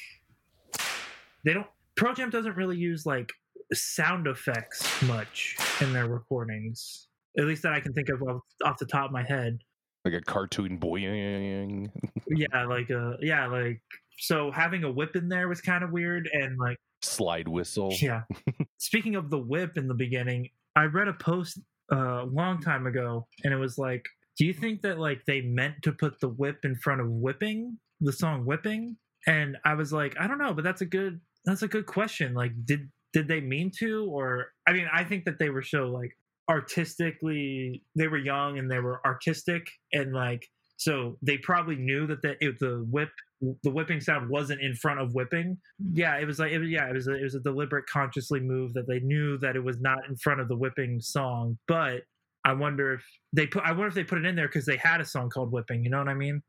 they 1.44 1.52
don't. 1.52 1.66
Pearl 1.96 2.14
Jam 2.14 2.30
doesn't 2.30 2.56
really 2.56 2.76
use 2.76 3.04
like 3.04 3.32
sound 3.72 4.28
effects 4.28 5.02
much 5.02 5.56
in 5.80 5.92
their 5.92 6.06
recordings, 6.06 7.08
at 7.36 7.44
least 7.46 7.64
that 7.64 7.72
I 7.72 7.80
can 7.80 7.92
think 7.92 8.08
of 8.08 8.22
off, 8.22 8.42
off 8.64 8.78
the 8.78 8.86
top 8.86 9.06
of 9.06 9.10
my 9.10 9.24
head. 9.24 9.58
Like 10.04 10.14
a 10.14 10.20
cartoon 10.20 10.78
boing. 10.78 11.90
Yeah, 12.28 12.66
like 12.66 12.88
uh, 12.92 13.16
yeah, 13.20 13.48
like 13.48 13.82
so 14.18 14.52
having 14.52 14.84
a 14.84 14.90
whip 14.92 15.16
in 15.16 15.28
there 15.28 15.48
was 15.48 15.60
kind 15.60 15.82
of 15.82 15.90
weird, 15.90 16.30
and 16.32 16.56
like 16.56 16.78
slide 17.00 17.48
whistle. 17.48 17.92
yeah. 18.00 18.22
Speaking 18.78 19.16
of 19.16 19.28
the 19.28 19.40
whip 19.40 19.76
in 19.76 19.88
the 19.88 19.94
beginning, 19.94 20.50
I 20.76 20.84
read 20.84 21.08
a 21.08 21.14
post 21.14 21.58
a 21.92 22.24
long 22.24 22.60
time 22.60 22.86
ago, 22.86 23.26
and 23.44 23.52
it 23.52 23.58
was 23.58 23.78
like, 23.78 24.04
do 24.38 24.46
you 24.46 24.54
think 24.54 24.82
that 24.82 24.98
like 24.98 25.22
they 25.26 25.42
meant 25.42 25.82
to 25.82 25.92
put 25.92 26.18
the 26.20 26.28
whip 26.28 26.58
in 26.64 26.74
front 26.76 27.00
of 27.00 27.08
whipping 27.08 27.78
the 28.00 28.12
song 28.12 28.44
whipping? 28.44 28.96
And 29.26 29.56
I 29.64 29.74
was 29.74 29.92
like, 29.92 30.16
I 30.18 30.26
don't 30.26 30.38
know, 30.38 30.54
but 30.54 30.64
that's 30.64 30.80
a 30.80 30.86
good 30.86 31.20
that's 31.44 31.62
a 31.62 31.68
good 31.68 31.86
question. 31.86 32.34
Like, 32.34 32.52
did 32.64 32.90
did 33.12 33.28
they 33.28 33.40
mean 33.40 33.70
to, 33.78 34.06
or 34.10 34.52
I 34.66 34.72
mean, 34.72 34.88
I 34.92 35.04
think 35.04 35.24
that 35.26 35.38
they 35.38 35.50
were 35.50 35.62
so 35.62 35.88
like 35.88 36.16
artistically 36.48 37.84
they 37.96 38.08
were 38.08 38.18
young 38.18 38.58
and 38.58 38.70
they 38.70 38.80
were 38.80 39.00
artistic 39.06 39.62
and 39.92 40.12
like 40.12 40.48
so 40.76 41.16
they 41.22 41.38
probably 41.38 41.76
knew 41.76 42.06
that 42.08 42.22
the 42.22 42.36
it, 42.40 42.58
the 42.58 42.84
whip 42.90 43.10
the 43.62 43.70
whipping 43.70 44.00
sound 44.00 44.28
wasn't 44.28 44.60
in 44.60 44.74
front 44.74 45.00
of 45.00 45.14
whipping 45.14 45.56
yeah 45.92 46.16
it 46.16 46.26
was 46.26 46.38
like 46.38 46.52
it 46.52 46.58
was 46.58 46.68
yeah 46.68 46.88
it 46.88 46.94
was 46.94 47.08
a, 47.08 47.14
it 47.14 47.22
was 47.22 47.34
a 47.34 47.40
deliberate 47.40 47.84
consciously 47.86 48.40
move 48.40 48.72
that 48.72 48.86
they 48.86 49.00
knew 49.00 49.36
that 49.38 49.56
it 49.56 49.64
was 49.64 49.80
not 49.80 49.98
in 50.08 50.16
front 50.16 50.40
of 50.40 50.48
the 50.48 50.56
whipping 50.56 51.00
song 51.00 51.58
but 51.66 52.02
i 52.44 52.52
wonder 52.52 52.94
if 52.94 53.04
they 53.32 53.46
put 53.46 53.64
i 53.64 53.70
wonder 53.70 53.88
if 53.88 53.94
they 53.94 54.04
put 54.04 54.18
it 54.18 54.24
in 54.24 54.36
there 54.36 54.46
because 54.48 54.64
they 54.66 54.76
had 54.76 55.00
a 55.00 55.04
song 55.04 55.28
called 55.28 55.50
whipping 55.50 55.82
you 55.82 55.90
know 55.90 55.98
what 55.98 56.08
i 56.08 56.14
mean 56.14 56.42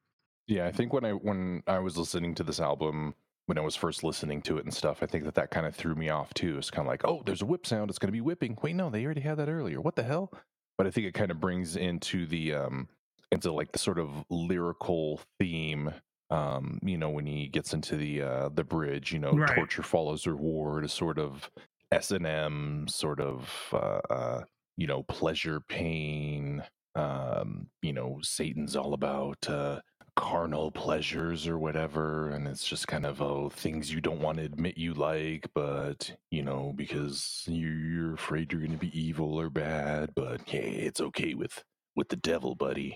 Yeah, 0.47 0.67
I 0.67 0.71
think 0.73 0.91
when 0.91 1.05
I 1.05 1.11
when 1.11 1.63
I 1.67 1.79
was 1.79 1.97
listening 1.97 2.35
to 2.35 2.43
this 2.43 2.59
album, 2.59 3.15
when 3.45 3.57
I 3.57 3.61
was 3.61 3.75
first 3.77 4.03
listening 4.03 4.41
to 4.43 4.57
it 4.57 4.65
and 4.65 4.73
stuff, 4.73 5.01
I 5.01 5.05
think 5.05 5.23
that 5.23 5.35
that 5.35 5.51
kind 5.51 5.65
of 5.65 5.73
threw 5.73 5.95
me 5.95 6.09
off 6.09 6.33
too. 6.33 6.57
It's 6.57 6.69
kind 6.69 6.85
of 6.85 6.91
like, 6.91 7.05
oh, 7.05 7.23
there's 7.25 7.41
a 7.41 7.45
whip 7.45 7.65
sound. 7.65 7.89
It's 7.89 7.97
going 7.99 8.09
to 8.09 8.11
be 8.11 8.19
whipping. 8.21 8.57
Wait, 8.61 8.75
no, 8.75 8.89
they 8.89 9.05
already 9.05 9.21
had 9.21 9.37
that 9.37 9.47
earlier. 9.47 9.79
What 9.79 9.95
the 9.95 10.03
hell? 10.03 10.31
But 10.77 10.85
I 10.87 10.91
think 10.91 11.07
it 11.07 11.13
kind 11.13 11.31
of 11.31 11.39
brings 11.39 11.77
into 11.77 12.25
the 12.25 12.53
um 12.55 12.89
into 13.31 13.53
like 13.53 13.71
the 13.71 13.79
sort 13.79 13.99
of 13.99 14.09
lyrical 14.29 15.21
theme. 15.39 15.93
Um, 16.33 16.79
you 16.83 16.97
know, 16.97 17.09
when 17.09 17.25
he 17.25 17.47
gets 17.47 17.73
into 17.73 17.95
the 17.97 18.21
uh 18.21 18.49
the 18.49 18.63
bridge, 18.63 19.11
you 19.13 19.19
know, 19.19 19.39
Right. 19.39 19.45
torture 19.45 19.83
follows 19.83 20.25
reward, 20.27 20.83
a 20.85 20.89
sort 20.89 21.19
of 21.19 21.49
S 21.91 22.11
and 22.11 22.25
M 22.25 22.87
sort 22.87 23.19
of 23.19 23.49
uh, 23.73 24.01
uh 24.09 24.43
you 24.77 24.87
know 24.87 25.03
pleasure 25.03 25.59
pain. 25.61 26.63
Um, 26.95 27.69
you 27.81 27.93
know, 27.93 28.19
Satan's 28.21 28.75
all 28.75 28.93
about 28.93 29.47
uh 29.49 29.81
carnal 30.15 30.69
pleasures 30.71 31.47
or 31.47 31.57
whatever 31.57 32.29
and 32.29 32.47
it's 32.47 32.67
just 32.67 32.87
kind 32.87 33.03
of 33.03 33.19
oh 33.19 33.49
things 33.49 33.91
you 33.91 33.99
don't 33.99 34.19
want 34.21 34.37
to 34.37 34.43
admit 34.43 34.77
you 34.77 34.93
like 34.93 35.47
but 35.55 36.15
you 36.29 36.43
know 36.43 36.71
because 36.75 37.43
you- 37.47 37.67
you're 37.67 38.13
afraid 38.13 38.51
you're 38.51 38.61
going 38.61 38.71
to 38.71 38.77
be 38.77 38.95
evil 38.99 39.39
or 39.39 39.49
bad 39.49 40.11
but 40.15 40.39
hey 40.47 40.69
it's 40.85 41.01
okay 41.01 41.33
with 41.33 41.63
with 41.95 42.09
the 42.09 42.15
devil 42.15 42.53
buddy 42.53 42.95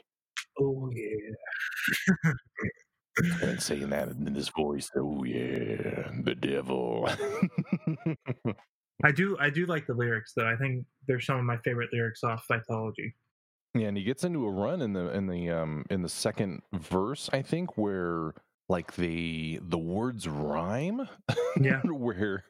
oh 0.60 0.90
yeah 0.94 1.34
and 3.42 3.62
saying 3.62 3.90
that 3.90 4.10
in 4.10 4.34
this 4.34 4.50
voice 4.50 4.90
oh 4.98 5.24
yeah 5.24 6.10
the 6.24 6.36
devil 6.36 7.10
i 9.04 9.12
do 9.12 9.36
i 9.40 9.50
do 9.50 9.66
like 9.66 9.88
the 9.88 9.94
lyrics 9.94 10.34
though 10.36 10.48
i 10.48 10.56
think 10.56 10.86
they're 11.08 11.20
some 11.20 11.38
of 11.38 11.44
my 11.46 11.58
favorite 11.64 11.90
lyrics 11.92 12.24
off 12.24 12.46
vitalogy 12.52 13.14
Yeah, 13.74 13.88
and 13.88 13.98
he 13.98 14.04
gets 14.04 14.24
into 14.24 14.46
a 14.46 14.52
run 14.52 14.82
in 14.82 14.94
the 14.94 15.10
in 15.14 15.28
the 15.28 15.50
um 15.50 15.86
in 15.90 16.02
the 16.02 16.10
second 16.10 16.62
verse, 16.74 17.30
I 17.32 17.42
think, 17.42 17.78
where 17.78 18.34
like 18.70 18.96
the 18.96 19.60
the 19.62 19.78
words 19.78 20.28
rhyme. 20.28 21.08
Yeah. 21.60 21.82
where 21.86 22.46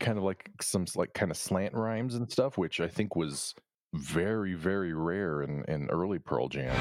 kind 0.00 0.18
of 0.18 0.24
like 0.24 0.50
some 0.60 0.86
like 0.94 1.14
kind 1.14 1.30
of 1.30 1.36
slant 1.36 1.74
rhymes 1.74 2.14
and 2.14 2.30
stuff, 2.30 2.58
which 2.58 2.80
I 2.80 2.88
think 2.88 3.16
was 3.16 3.54
very 3.94 4.54
very 4.54 4.92
rare 4.92 5.42
in 5.42 5.64
in 5.68 5.88
early 5.90 6.18
Pearl 6.18 6.48
Jam. 6.48 6.74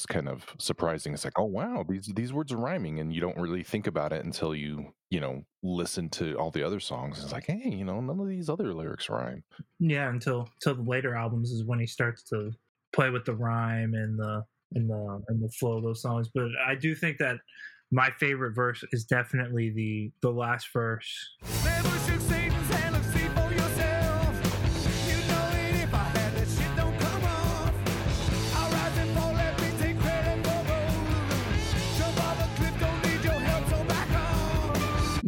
Is 0.00 0.06
kind 0.06 0.28
of 0.28 0.44
surprising. 0.58 1.12
It's 1.14 1.24
like, 1.24 1.38
oh 1.38 1.44
wow, 1.44 1.84
these 1.88 2.06
these 2.14 2.32
words 2.32 2.52
are 2.52 2.56
rhyming, 2.56 3.00
and 3.00 3.12
you 3.12 3.20
don't 3.20 3.36
really 3.38 3.62
think 3.62 3.86
about 3.86 4.12
it 4.12 4.24
until 4.24 4.54
you 4.54 4.92
you 5.10 5.20
know 5.20 5.42
listen 5.62 6.08
to 6.10 6.34
all 6.36 6.50
the 6.50 6.62
other 6.62 6.80
songs. 6.80 7.22
It's 7.22 7.32
like, 7.32 7.46
hey, 7.46 7.68
you 7.70 7.84
know, 7.84 8.00
none 8.00 8.20
of 8.20 8.28
these 8.28 8.48
other 8.48 8.72
lyrics 8.72 9.08
rhyme. 9.08 9.42
yeah 9.80 10.08
until 10.08 10.48
until 10.60 10.82
the 10.82 10.88
later 10.88 11.14
albums 11.14 11.50
is 11.50 11.64
when 11.64 11.78
he 11.80 11.86
starts 11.86 12.22
to 12.24 12.52
play 12.94 13.10
with 13.10 13.24
the 13.24 13.34
rhyme 13.34 13.94
and 13.94 14.18
the 14.18 14.44
and 14.74 14.88
the 14.88 15.22
and 15.28 15.42
the 15.42 15.48
flow 15.50 15.76
of 15.76 15.82
those 15.84 16.02
songs 16.02 16.28
but 16.34 16.48
i 16.66 16.74
do 16.74 16.94
think 16.94 17.18
that 17.18 17.36
my 17.92 18.10
favorite 18.18 18.52
verse 18.52 18.82
is 18.92 19.04
definitely 19.04 19.70
the 19.70 20.10
the 20.22 20.30
last 20.30 20.68
verse 20.72 21.36
Never 21.64 21.95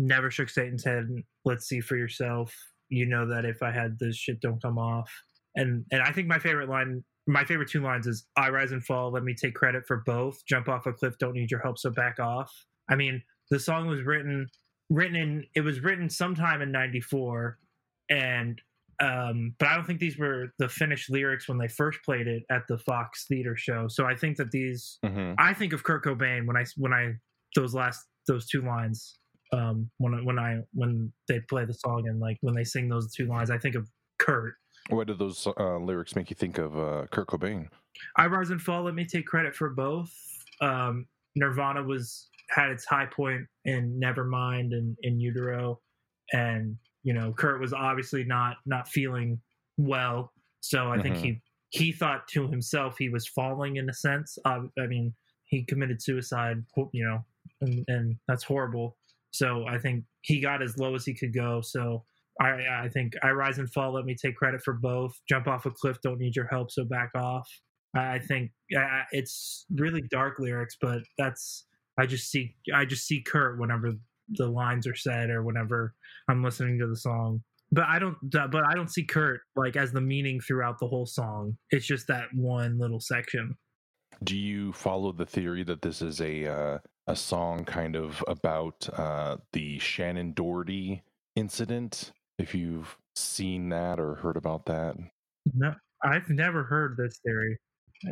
never 0.08 0.30
shook 0.30 0.48
satan's 0.48 0.84
head 0.84 1.06
let's 1.44 1.66
see 1.66 1.80
for 1.80 1.96
yourself. 1.96 2.54
You 2.88 3.06
know 3.06 3.26
that 3.28 3.44
if 3.44 3.62
i 3.62 3.70
had 3.70 3.98
this 3.98 4.16
shit 4.16 4.40
don't 4.40 4.62
come 4.62 4.78
off. 4.78 5.10
And 5.54 5.84
and 5.92 6.02
i 6.02 6.10
think 6.12 6.26
my 6.26 6.38
favorite 6.38 6.68
line 6.68 7.04
my 7.26 7.44
favorite 7.44 7.68
two 7.68 7.82
lines 7.82 8.06
is 8.06 8.26
i 8.36 8.48
rise 8.48 8.72
and 8.72 8.84
fall. 8.84 9.12
Let 9.12 9.22
me 9.22 9.34
take 9.34 9.54
credit 9.54 9.84
for 9.86 10.02
both. 10.06 10.38
Jump 10.48 10.68
off 10.68 10.86
a 10.86 10.92
cliff. 10.92 11.14
Don't 11.18 11.34
need 11.34 11.50
your 11.50 11.60
help. 11.60 11.78
So 11.78 11.90
back 11.90 12.18
off. 12.18 12.50
I 12.90 12.96
mean 12.96 13.22
the 13.50 13.60
song 13.60 13.86
was 13.86 14.02
written 14.02 14.46
written 14.90 15.16
in 15.16 15.44
it 15.54 15.60
was 15.60 15.80
written 15.80 16.08
sometime 16.08 16.62
in 16.62 16.72
94 16.72 17.58
and 18.08 18.58
um 19.02 19.54
but 19.58 19.68
i 19.68 19.74
don't 19.74 19.86
think 19.86 20.00
these 20.00 20.18
were 20.18 20.46
the 20.58 20.68
finished 20.68 21.10
lyrics 21.10 21.46
when 21.46 21.58
they 21.58 21.68
first 21.68 21.98
played 22.06 22.26
it 22.26 22.42
at 22.50 22.62
the 22.68 22.78
fox 22.78 23.26
theater 23.28 23.54
show. 23.56 23.86
So 23.88 24.06
i 24.06 24.14
think 24.14 24.38
that 24.38 24.50
these 24.50 24.98
Mm-hmm. 25.04 25.34
I 25.38 25.52
think 25.54 25.72
of 25.72 25.84
Kurt 25.84 26.04
Cobain 26.04 26.46
when 26.46 26.56
I 26.56 26.64
when 26.76 26.92
I 26.92 27.12
those 27.54 27.74
last 27.74 28.00
those 28.26 28.46
two 28.46 28.62
lines. 28.62 29.18
Um, 29.52 29.90
when 29.98 30.24
when 30.24 30.38
I 30.38 30.60
when 30.72 31.12
they 31.28 31.40
play 31.48 31.64
the 31.64 31.74
song 31.74 32.04
and 32.08 32.20
like 32.20 32.38
when 32.40 32.54
they 32.54 32.64
sing 32.64 32.88
those 32.88 33.12
two 33.12 33.26
lines, 33.26 33.50
I 33.50 33.58
think 33.58 33.74
of 33.74 33.88
Kurt. 34.18 34.54
What 34.90 35.06
do 35.06 35.14
those 35.14 35.46
uh, 35.46 35.78
lyrics 35.78 36.16
make 36.16 36.30
you 36.30 36.36
think 36.36 36.58
of 36.58 36.78
uh, 36.78 37.06
Kurt 37.10 37.28
Cobain? 37.28 37.68
I 38.16 38.26
rise 38.26 38.50
and 38.50 38.60
fall. 38.60 38.84
Let 38.84 38.94
me 38.94 39.04
take 39.04 39.26
credit 39.26 39.54
for 39.54 39.70
both. 39.70 40.10
Um, 40.60 41.06
Nirvana 41.34 41.82
was 41.82 42.28
had 42.50 42.70
its 42.70 42.84
high 42.86 43.06
point 43.06 43.46
in 43.64 44.00
Nevermind 44.02 44.72
and 44.72 44.96
in 45.02 45.20
Utero, 45.20 45.80
and 46.32 46.76
you 47.02 47.12
know 47.12 47.32
Kurt 47.32 47.60
was 47.60 47.72
obviously 47.72 48.24
not 48.24 48.56
not 48.66 48.88
feeling 48.88 49.40
well. 49.76 50.32
So 50.60 50.90
I 50.90 51.00
think 51.00 51.16
Mhm. 51.16 51.22
he 51.22 51.42
he 51.70 51.92
thought 51.92 52.26
to 52.28 52.48
himself 52.48 52.96
he 52.98 53.08
was 53.10 53.26
falling 53.28 53.76
in 53.76 53.88
a 53.90 53.94
sense. 53.94 54.38
Uh, 54.44 54.62
I 54.78 54.86
mean, 54.86 55.14
he 55.44 55.64
committed 55.64 56.02
suicide, 56.02 56.64
you 56.92 57.04
know, 57.04 57.24
and, 57.60 57.84
and 57.88 58.16
that's 58.26 58.42
horrible. 58.42 58.96
So 59.30 59.66
I 59.68 59.78
think 59.78 60.04
he 60.22 60.40
got 60.40 60.62
as 60.62 60.78
low 60.78 60.94
as 60.94 61.04
he 61.04 61.14
could 61.14 61.34
go. 61.34 61.60
So 61.62 62.04
I 62.40 62.84
I 62.84 62.88
think 62.92 63.14
I 63.22 63.30
rise 63.30 63.58
and 63.58 63.70
fall. 63.72 63.92
Let 63.92 64.04
me 64.04 64.16
take 64.20 64.36
credit 64.36 64.62
for 64.64 64.74
both. 64.74 65.12
Jump 65.28 65.46
off 65.46 65.66
a 65.66 65.70
cliff. 65.70 65.98
Don't 66.02 66.18
need 66.18 66.36
your 66.36 66.46
help. 66.46 66.70
So 66.70 66.84
back 66.84 67.10
off. 67.14 67.48
I 67.94 68.18
think 68.18 68.50
uh, 68.76 69.02
it's 69.12 69.64
really 69.74 70.02
dark 70.10 70.38
lyrics, 70.38 70.76
but 70.80 71.00
that's 71.16 71.66
I 71.98 72.06
just 72.06 72.30
see 72.30 72.54
I 72.74 72.84
just 72.84 73.06
see 73.06 73.22
Kurt 73.22 73.58
whenever 73.58 73.92
the 74.30 74.46
lines 74.46 74.86
are 74.86 74.94
said 74.94 75.30
or 75.30 75.42
whenever 75.42 75.94
I'm 76.28 76.44
listening 76.44 76.78
to 76.80 76.86
the 76.86 76.96
song. 76.96 77.42
But 77.72 77.84
I 77.84 77.98
don't 77.98 78.16
but 78.30 78.64
I 78.66 78.74
don't 78.74 78.90
see 78.90 79.04
Kurt 79.04 79.40
like 79.56 79.76
as 79.76 79.92
the 79.92 80.00
meaning 80.00 80.40
throughout 80.40 80.78
the 80.78 80.86
whole 80.86 81.06
song. 81.06 81.56
It's 81.70 81.86
just 81.86 82.06
that 82.08 82.26
one 82.34 82.78
little 82.78 83.00
section. 83.00 83.56
Do 84.24 84.36
you 84.36 84.72
follow 84.72 85.12
the 85.12 85.26
theory 85.26 85.64
that 85.64 85.82
this 85.82 86.02
is 86.02 86.20
a 86.20 86.46
uh, 86.46 86.78
a 87.08 87.16
song 87.16 87.64
kind 87.64 87.96
of 87.96 88.22
about 88.28 88.88
uh, 88.96 89.38
the 89.52 89.78
Shannen 89.78 90.34
Doherty 90.34 91.02
incident? 91.36 92.12
If 92.38 92.54
you've 92.54 92.96
seen 93.16 93.68
that 93.70 93.98
or 93.98 94.14
heard 94.14 94.36
about 94.36 94.66
that, 94.66 94.96
No, 95.54 95.74
I've 96.04 96.28
never 96.28 96.62
heard 96.62 96.96
this 96.96 97.18
theory. 97.24 97.56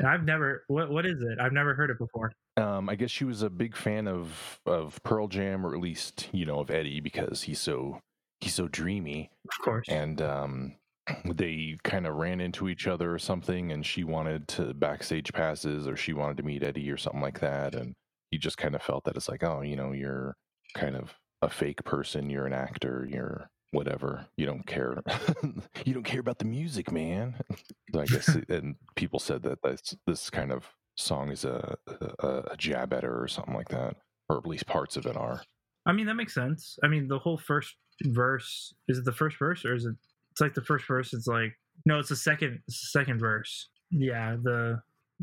I've 0.04 0.24
never 0.24 0.64
what 0.66 0.90
what 0.90 1.06
is 1.06 1.22
it? 1.22 1.38
I've 1.40 1.52
never 1.52 1.74
heard 1.74 1.90
it 1.90 1.98
before. 1.98 2.32
um, 2.56 2.88
I 2.88 2.96
guess 2.96 3.10
she 3.12 3.24
was 3.24 3.42
a 3.42 3.50
big 3.50 3.76
fan 3.76 4.08
of 4.08 4.58
of 4.66 5.00
Pearl 5.04 5.28
Jam, 5.28 5.64
or 5.64 5.74
at 5.74 5.80
least 5.80 6.28
you 6.32 6.44
know 6.44 6.58
of 6.58 6.70
Eddie 6.72 6.98
because 7.00 7.42
he's 7.42 7.60
so 7.60 8.00
he's 8.40 8.54
so 8.54 8.66
dreamy, 8.66 9.30
Of 9.44 9.64
course. 9.64 9.86
and 9.88 10.20
um, 10.20 10.74
they 11.24 11.78
kind 11.84 12.04
of 12.06 12.16
ran 12.16 12.40
into 12.40 12.68
each 12.68 12.88
other 12.88 13.14
or 13.14 13.18
something, 13.20 13.70
and 13.70 13.86
she 13.86 14.02
wanted 14.02 14.48
to 14.48 14.74
backstage 14.74 15.32
passes, 15.32 15.86
or 15.86 15.96
she 15.96 16.12
wanted 16.12 16.36
to 16.38 16.42
meet 16.42 16.64
Eddie 16.64 16.90
or 16.90 16.96
something 16.96 17.20
like 17.22 17.38
that, 17.38 17.76
and 17.76 17.94
he 18.30 18.38
just 18.38 18.58
kind 18.58 18.74
of 18.74 18.82
felt 18.82 19.04
that 19.04 19.16
it's 19.16 19.28
like, 19.28 19.42
oh, 19.42 19.62
you 19.62 19.76
know, 19.76 19.92
you're 19.92 20.36
kind 20.74 20.96
of 20.96 21.14
a 21.42 21.48
fake 21.48 21.84
person, 21.84 22.30
you're 22.30 22.46
an 22.46 22.52
actor, 22.52 23.06
you're 23.10 23.48
whatever, 23.72 24.26
you 24.36 24.46
don't 24.46 24.66
care, 24.66 25.02
you 25.84 25.92
don't 25.92 26.04
care 26.04 26.20
about 26.20 26.38
the 26.38 26.44
music, 26.44 26.90
man. 26.90 27.36
So 27.94 28.00
I 28.00 28.06
guess, 28.06 28.28
and 28.48 28.74
people 28.96 29.20
said 29.20 29.44
that 29.44 29.62
this 29.62 29.94
this 30.06 30.28
kind 30.28 30.50
of 30.50 30.68
song 30.96 31.30
is 31.30 31.44
a, 31.44 31.76
a 32.18 32.42
a 32.50 32.56
jab 32.58 32.92
at 32.92 33.04
her 33.04 33.22
or 33.22 33.28
something 33.28 33.54
like 33.54 33.68
that, 33.68 33.96
or 34.28 34.36
at 34.36 34.46
least 34.46 34.66
parts 34.66 34.96
of 34.96 35.06
it 35.06 35.16
are. 35.16 35.40
I 35.86 35.92
mean 35.92 36.06
that 36.06 36.14
makes 36.14 36.34
sense. 36.34 36.78
I 36.82 36.88
mean 36.88 37.06
the 37.06 37.20
whole 37.20 37.38
first 37.38 37.74
verse 38.06 38.74
is 38.88 38.98
it 38.98 39.04
the 39.04 39.12
first 39.12 39.38
verse 39.38 39.64
or 39.64 39.74
is 39.74 39.86
it? 39.86 39.94
It's 40.32 40.40
like 40.40 40.52
the 40.52 40.64
first 40.64 40.86
verse. 40.86 41.14
It's 41.14 41.28
like 41.28 41.52
no, 41.86 42.00
it's 42.00 42.08
the 42.08 42.16
second 42.16 42.60
it's 42.66 42.80
the 42.80 42.98
second 42.98 43.20
verse. 43.20 43.70
Yeah, 43.90 44.36
the 44.42 44.80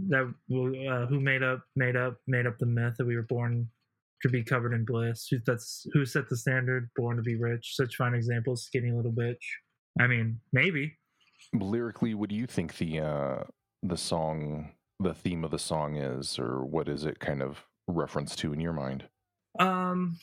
that 0.10 0.24
uh, 0.24 1.06
who 1.08 1.20
made 1.20 1.44
up 1.44 1.62
made 1.76 1.96
up 1.96 2.18
made 2.28 2.48
up 2.48 2.58
the 2.58 2.66
myth 2.66 2.96
that 2.98 3.06
we 3.06 3.16
were 3.16 3.24
born 3.24 3.68
to 4.24 4.30
be 4.30 4.44
covered 4.44 4.74
in 4.74 4.86
bliss. 4.86 5.28
Who 5.30 5.38
that's 5.46 5.86
who 5.94 6.06
set 6.06 6.30
the 6.30 6.38
standard? 6.38 6.90
Born 6.96 7.18
to 7.18 7.22
be 7.22 7.36
rich. 7.36 7.76
Such 7.76 7.96
fine 7.96 8.14
examples. 8.14 8.66
Skinny 8.66 8.92
little 8.92 9.12
bitch. 9.12 9.44
I 10.00 10.08
mean, 10.08 10.40
maybe. 10.52 10.98
Lyrically, 11.54 12.14
what 12.14 12.30
do 12.30 12.36
you 12.36 12.48
think 12.48 12.78
the 12.78 13.00
uh, 13.00 13.44
the 13.84 13.98
song, 13.98 14.72
the 15.00 15.14
theme 15.14 15.44
of 15.44 15.52
the 15.52 15.60
song 15.60 15.98
is, 15.98 16.40
or 16.40 16.66
what 16.66 16.88
is 16.88 17.06
it 17.06 17.20
kind 17.20 17.42
of 17.42 17.66
reference 17.88 18.36
to 18.38 18.54
in 18.54 18.60
your 18.60 18.74
mind? 18.74 19.06
Um, 19.60 20.18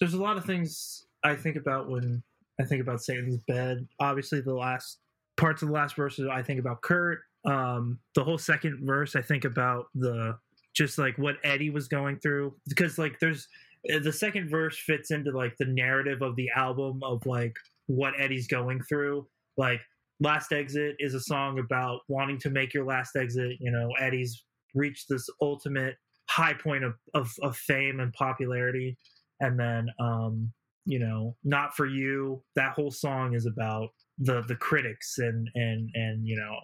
there's 0.00 0.14
a 0.14 0.22
lot 0.22 0.36
of 0.36 0.44
things 0.44 1.04
I 1.22 1.36
think 1.36 1.56
about 1.56 1.88
when 1.88 2.22
I 2.60 2.64
think 2.64 2.80
about 2.80 3.02
Satan's 3.02 3.38
bed. 3.46 3.86
Obviously, 4.00 4.40
the 4.40 4.54
last 4.54 4.98
parts 5.36 5.62
of 5.62 5.68
the 5.68 5.74
last 5.74 5.94
verses, 5.94 6.26
I 6.30 6.42
think 6.42 6.58
about 6.58 6.82
Kurt. 6.82 7.20
Um, 7.44 7.98
the 8.14 8.24
whole 8.24 8.38
second 8.38 8.80
verse, 8.82 9.16
I 9.16 9.22
think 9.22 9.44
about 9.44 9.86
the 9.94 10.36
just 10.74 10.98
like 10.98 11.16
what 11.18 11.36
Eddie 11.44 11.70
was 11.70 11.88
going 11.88 12.18
through 12.20 12.54
because 12.66 12.96
like 12.96 13.18
there's 13.20 13.46
uh, 13.92 13.98
the 13.98 14.12
second 14.12 14.48
verse 14.48 14.78
fits 14.78 15.10
into 15.10 15.30
like 15.30 15.54
the 15.58 15.66
narrative 15.66 16.22
of 16.22 16.36
the 16.36 16.48
album 16.56 17.00
of 17.02 17.24
like 17.26 17.54
what 17.86 18.14
Eddie's 18.18 18.46
going 18.46 18.80
through. 18.88 19.26
Like 19.56 19.80
Last 20.20 20.52
Exit 20.52 20.96
is 20.98 21.14
a 21.14 21.20
song 21.20 21.58
about 21.58 22.00
wanting 22.08 22.38
to 22.38 22.50
make 22.50 22.72
your 22.72 22.86
last 22.86 23.16
exit. 23.16 23.56
You 23.60 23.72
know, 23.72 23.90
Eddie's 24.00 24.44
reached 24.74 25.06
this 25.08 25.28
ultimate 25.40 25.96
high 26.28 26.54
point 26.54 26.84
of, 26.84 26.94
of, 27.14 27.30
of 27.42 27.56
fame 27.56 28.00
and 28.00 28.12
popularity. 28.12 28.96
And 29.40 29.58
then, 29.58 29.88
um, 29.98 30.52
you 30.84 30.98
know, 30.98 31.36
Not 31.44 31.74
For 31.74 31.86
You, 31.86 32.42
that 32.56 32.72
whole 32.72 32.90
song 32.90 33.34
is 33.34 33.46
about 33.46 33.88
the, 34.18 34.42
the 34.46 34.56
critics 34.56 35.18
and, 35.18 35.48
and, 35.54 35.90
and, 35.94 36.26
you 36.26 36.36
know, 36.36 36.56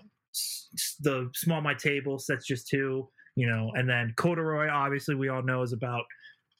the 1.00 1.30
Small 1.34 1.60
My 1.60 1.74
Table, 1.74 2.18
sets 2.18 2.46
Just 2.46 2.68
Two, 2.68 3.08
you 3.36 3.46
know, 3.46 3.70
and 3.74 3.88
then 3.88 4.12
Corduroy, 4.16 4.68
obviously 4.68 5.14
we 5.14 5.28
all 5.28 5.42
know 5.42 5.62
is 5.62 5.72
about 5.72 6.04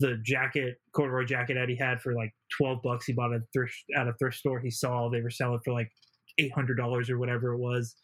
the 0.00 0.16
jacket, 0.24 0.76
corduroy 0.94 1.24
jacket 1.24 1.56
Eddie 1.56 1.76
had 1.76 2.00
for 2.00 2.14
like 2.14 2.30
12 2.56 2.78
bucks. 2.82 3.06
He 3.06 3.12
bought 3.12 3.32
it 3.32 3.42
thrift, 3.52 3.74
at 3.96 4.06
a 4.06 4.12
thrift 4.18 4.36
store 4.36 4.60
he 4.60 4.70
saw. 4.70 5.08
They 5.10 5.20
were 5.20 5.30
selling 5.30 5.58
for 5.64 5.72
like 5.72 5.90
$800 6.40 7.10
or 7.10 7.18
whatever 7.18 7.52
it 7.52 7.58
was. 7.58 7.96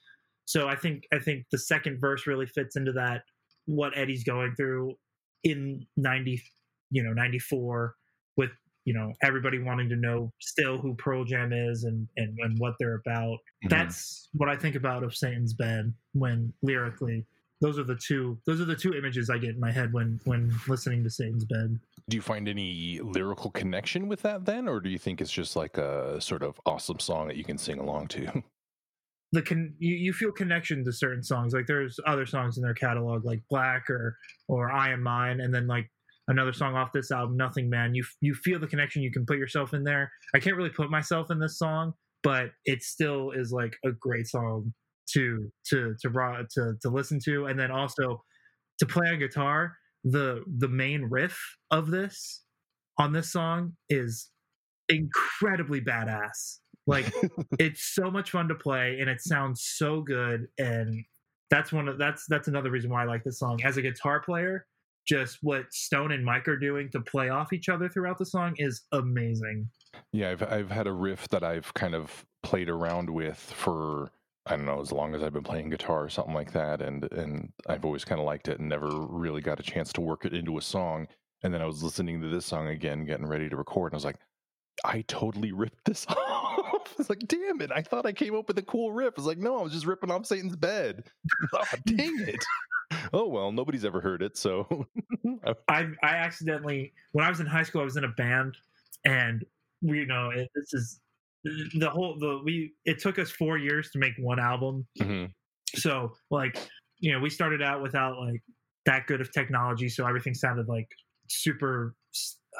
So 0.44 0.68
I 0.68 0.76
think 0.76 1.04
I 1.12 1.18
think 1.18 1.44
the 1.50 1.58
second 1.58 2.00
verse 2.00 2.26
really 2.26 2.46
fits 2.46 2.76
into 2.76 2.92
that 2.92 3.22
what 3.66 3.96
Eddie's 3.96 4.24
going 4.24 4.54
through 4.56 4.94
in 5.42 5.86
90 5.96 6.42
you 6.90 7.02
know 7.02 7.12
94 7.12 7.94
with 8.36 8.50
you 8.84 8.94
know 8.94 9.12
everybody 9.22 9.58
wanting 9.58 9.88
to 9.88 9.96
know 9.96 10.32
still 10.40 10.78
who 10.78 10.94
Pearl 10.94 11.24
Jam 11.24 11.52
is 11.52 11.84
and 11.84 12.06
and, 12.16 12.36
and 12.40 12.58
what 12.58 12.74
they're 12.78 13.00
about. 13.06 13.34
Mm-hmm. 13.34 13.68
That's 13.68 14.28
what 14.32 14.48
I 14.48 14.56
think 14.56 14.76
about 14.76 15.02
of 15.02 15.16
Satan's 15.16 15.54
bed 15.54 15.92
when 16.12 16.52
lyrically 16.62 17.26
those 17.60 17.78
are 17.78 17.84
the 17.84 17.96
two 17.96 18.38
those 18.46 18.60
are 18.60 18.66
the 18.66 18.76
two 18.76 18.94
images 18.94 19.30
I 19.30 19.38
get 19.38 19.50
in 19.50 19.60
my 19.60 19.72
head 19.72 19.92
when 19.92 20.20
when 20.24 20.52
listening 20.68 21.02
to 21.04 21.10
Satan's 21.10 21.44
bed. 21.44 21.78
Do 22.08 22.16
you 22.16 22.22
find 22.22 22.48
any 22.48 23.00
lyrical 23.02 23.50
connection 23.50 24.08
with 24.08 24.22
that 24.22 24.44
then, 24.44 24.68
or 24.68 24.80
do 24.80 24.90
you 24.90 24.98
think 24.98 25.20
it's 25.20 25.32
just 25.32 25.56
like 25.56 25.78
a 25.78 26.20
sort 26.20 26.42
of 26.42 26.60
awesome 26.66 26.98
song 26.98 27.28
that 27.28 27.36
you 27.36 27.44
can 27.44 27.56
sing 27.56 27.78
along 27.78 28.08
to? 28.08 28.42
the 29.34 29.42
con- 29.42 29.74
you, 29.78 29.94
you 29.94 30.12
feel 30.12 30.30
connection 30.30 30.84
to 30.84 30.92
certain 30.92 31.22
songs 31.22 31.52
like 31.52 31.66
there's 31.66 31.98
other 32.06 32.24
songs 32.24 32.56
in 32.56 32.62
their 32.62 32.74
catalog 32.74 33.24
like 33.24 33.42
black 33.50 33.90
or 33.90 34.16
or 34.46 34.70
i 34.70 34.90
am 34.90 35.02
mine 35.02 35.40
and 35.40 35.52
then 35.52 35.66
like 35.66 35.90
another 36.28 36.52
song 36.52 36.74
off 36.74 36.92
this 36.92 37.10
album 37.10 37.36
nothing 37.36 37.68
man. 37.68 37.94
You 37.94 38.04
you 38.20 38.34
feel 38.34 38.58
the 38.58 38.66
connection 38.66 39.02
you 39.02 39.12
can 39.12 39.26
put 39.26 39.38
yourself 39.38 39.74
in 39.74 39.84
there. 39.84 40.10
I 40.34 40.38
can't 40.38 40.56
really 40.56 40.70
put 40.70 40.90
myself 40.90 41.30
in 41.30 41.38
this 41.38 41.58
song 41.58 41.94
but 42.24 42.50
it 42.64 42.82
still 42.82 43.30
is 43.30 43.52
like 43.52 43.76
a 43.84 43.92
great 43.92 44.26
song 44.26 44.72
to 45.12 45.52
to 45.68 45.94
to 46.02 46.08
to, 46.54 46.74
to 46.82 46.88
listen 46.88 47.20
to. 47.26 47.46
And 47.46 47.60
then 47.60 47.70
also 47.70 48.24
to 48.80 48.86
play 48.86 49.06
on 49.06 49.20
guitar 49.20 49.76
the 50.02 50.42
the 50.58 50.68
main 50.68 51.04
riff 51.04 51.38
of 51.70 51.90
this 51.90 52.42
on 52.98 53.12
this 53.12 53.30
song 53.30 53.74
is 53.88 54.30
incredibly 54.88 55.80
badass. 55.80 56.58
Like 56.86 57.12
it's 57.60 57.94
so 57.94 58.10
much 58.10 58.30
fun 58.30 58.48
to 58.48 58.54
play 58.54 58.98
and 59.00 59.08
it 59.08 59.20
sounds 59.20 59.62
so 59.62 60.00
good 60.00 60.46
and 60.58 61.04
that's 61.50 61.72
one 61.72 61.88
of 61.88 61.98
that's 61.98 62.24
that's 62.28 62.48
another 62.48 62.70
reason 62.70 62.90
why 62.90 63.02
I 63.02 63.06
like 63.06 63.22
this 63.22 63.38
song. 63.38 63.60
As 63.62 63.76
a 63.76 63.82
guitar 63.82 64.20
player 64.20 64.66
just 65.06 65.38
what 65.42 65.72
Stone 65.72 66.12
and 66.12 66.24
Mike 66.24 66.48
are 66.48 66.58
doing 66.58 66.90
to 66.90 67.00
play 67.00 67.28
off 67.28 67.52
each 67.52 67.68
other 67.68 67.88
throughout 67.88 68.18
the 68.18 68.26
song 68.26 68.54
is 68.58 68.82
amazing 68.92 69.68
Yeah, 70.12 70.30
I've 70.30 70.42
I've 70.42 70.70
had 70.70 70.86
a 70.86 70.92
riff 70.92 71.28
that 71.28 71.42
I've 71.42 71.72
kind 71.74 71.94
of 71.94 72.24
played 72.42 72.68
around 72.68 73.10
with 73.10 73.38
for 73.38 74.10
I 74.46 74.56
don't 74.56 74.66
know 74.66 74.80
as 74.80 74.92
long 74.92 75.14
as 75.14 75.22
I've 75.22 75.32
been 75.32 75.42
playing 75.42 75.70
guitar 75.70 76.04
or 76.04 76.08
something 76.10 76.34
like 76.34 76.52
that, 76.52 76.82
and 76.82 77.10
and 77.12 77.52
I've 77.66 77.84
always 77.84 78.04
kind 78.04 78.20
of 78.20 78.26
liked 78.26 78.48
it 78.48 78.60
and 78.60 78.68
never 78.68 78.88
really 78.90 79.40
got 79.40 79.60
a 79.60 79.62
chance 79.62 79.92
to 79.94 80.00
work 80.02 80.26
it 80.26 80.34
into 80.34 80.58
a 80.58 80.62
song. 80.62 81.08
And 81.42 81.52
then 81.52 81.62
I 81.62 81.66
was 81.66 81.82
listening 81.82 82.20
to 82.20 82.28
this 82.28 82.46
song 82.46 82.68
again, 82.68 83.04
getting 83.04 83.26
ready 83.26 83.48
to 83.48 83.56
record, 83.56 83.92
and 83.92 83.96
I 83.96 83.98
was 83.98 84.04
like, 84.04 84.18
I 84.84 85.02
totally 85.08 85.52
ripped 85.52 85.84
this 85.84 86.06
off. 86.08 86.94
It's 86.98 87.08
like, 87.08 87.20
damn 87.26 87.62
it! 87.62 87.70
I 87.74 87.80
thought 87.80 88.04
I 88.04 88.12
came 88.12 88.34
up 88.34 88.48
with 88.48 88.58
a 88.58 88.62
cool 88.62 88.92
riff. 88.92 89.14
It's 89.16 89.26
like, 89.26 89.38
no, 89.38 89.58
I 89.58 89.62
was 89.62 89.72
just 89.72 89.86
ripping 89.86 90.10
off 90.10 90.26
Satan's 90.26 90.56
bed. 90.56 91.04
oh, 91.54 91.64
dang 91.86 92.16
it! 92.28 92.44
Oh 93.12 93.26
well, 93.28 93.52
nobody's 93.52 93.84
ever 93.84 94.00
heard 94.00 94.22
it, 94.22 94.36
so 94.36 94.86
I 95.68 95.86
I 96.02 96.16
accidentally 96.16 96.92
when 97.12 97.24
I 97.24 97.28
was 97.28 97.40
in 97.40 97.46
high 97.46 97.62
school 97.62 97.80
I 97.80 97.84
was 97.84 97.96
in 97.96 98.04
a 98.04 98.08
band 98.08 98.56
and 99.04 99.44
we 99.82 100.00
you 100.00 100.06
know 100.06 100.30
it, 100.30 100.48
this 100.54 100.72
is 100.74 101.00
the 101.44 101.90
whole 101.90 102.18
the 102.18 102.40
we 102.44 102.74
it 102.84 102.98
took 103.00 103.18
us 103.18 103.30
4 103.30 103.58
years 103.58 103.90
to 103.90 103.98
make 103.98 104.14
one 104.18 104.38
album 104.40 104.86
Mhm. 104.98 105.32
so 105.74 106.14
like 106.30 106.58
you 106.98 107.12
know 107.12 107.20
we 107.20 107.30
started 107.30 107.62
out 107.62 107.82
without 107.82 108.18
like 108.18 108.42
that 108.86 109.06
good 109.06 109.20
of 109.20 109.32
technology 109.32 109.88
so 109.88 110.06
everything 110.06 110.34
sounded 110.34 110.68
like 110.68 110.88
super 111.28 111.96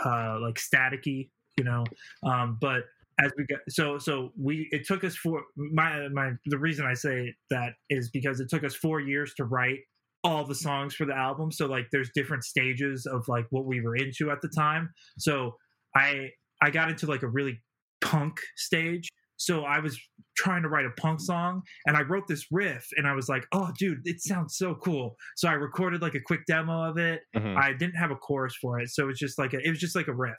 uh 0.04 0.38
like 0.40 0.56
staticky 0.56 1.30
you 1.56 1.62
know. 1.64 1.84
Um, 2.24 2.58
but 2.60 2.82
as 3.20 3.32
we 3.38 3.46
got 3.46 3.60
so 3.68 3.96
so 3.98 4.32
we 4.36 4.68
it 4.72 4.84
took 4.86 5.04
us 5.04 5.14
four 5.16 5.44
my 5.56 6.08
my 6.08 6.32
the 6.46 6.58
reason 6.58 6.84
I 6.84 6.94
say 6.94 7.32
that 7.50 7.74
is 7.88 8.10
because 8.10 8.40
it 8.40 8.48
took 8.50 8.64
us 8.64 8.74
four 8.74 9.00
years 9.00 9.34
to 9.34 9.44
write 9.44 9.80
all 10.24 10.44
the 10.44 10.54
songs 10.54 10.94
for 10.94 11.04
the 11.04 11.14
album. 11.14 11.52
So 11.52 11.66
like 11.66 11.86
there's 11.92 12.10
different 12.14 12.44
stages 12.44 13.06
of 13.06 13.22
like 13.28 13.46
what 13.50 13.66
we 13.66 13.80
were 13.80 13.94
into 13.94 14.30
at 14.30 14.40
the 14.40 14.48
time. 14.48 14.88
So 15.18 15.52
I 15.94 16.30
I 16.62 16.70
got 16.70 16.90
into 16.90 17.06
like 17.06 17.22
a 17.22 17.28
really 17.28 17.60
punk 18.00 18.40
stage. 18.56 19.08
So 19.36 19.64
I 19.64 19.80
was 19.80 20.00
trying 20.36 20.62
to 20.62 20.68
write 20.68 20.86
a 20.86 20.90
punk 21.00 21.20
song 21.20 21.60
and 21.86 21.96
I 21.96 22.02
wrote 22.02 22.26
this 22.28 22.46
riff 22.50 22.86
and 22.96 23.06
I 23.06 23.14
was 23.14 23.28
like, 23.28 23.44
oh 23.52 23.70
dude, 23.78 23.98
it 24.04 24.20
sounds 24.22 24.56
so 24.56 24.76
cool. 24.76 25.16
So 25.36 25.48
I 25.48 25.52
recorded 25.52 26.00
like 26.00 26.14
a 26.14 26.20
quick 26.20 26.40
demo 26.46 26.88
of 26.88 26.96
it. 26.98 27.20
Mhm. 27.36 27.56
I 27.56 27.72
didn't 27.72 27.96
have 27.96 28.10
a 28.10 28.16
chorus 28.16 28.54
for 28.60 28.80
it. 28.80 28.88
So 28.90 29.04
it 29.04 29.06
was 29.06 29.18
just 29.18 29.38
like 29.38 29.52
a, 29.52 29.58
it 29.58 29.70
was 29.70 29.80
just 29.80 29.96
like 29.96 30.08
a 30.08 30.14
riff. 30.14 30.38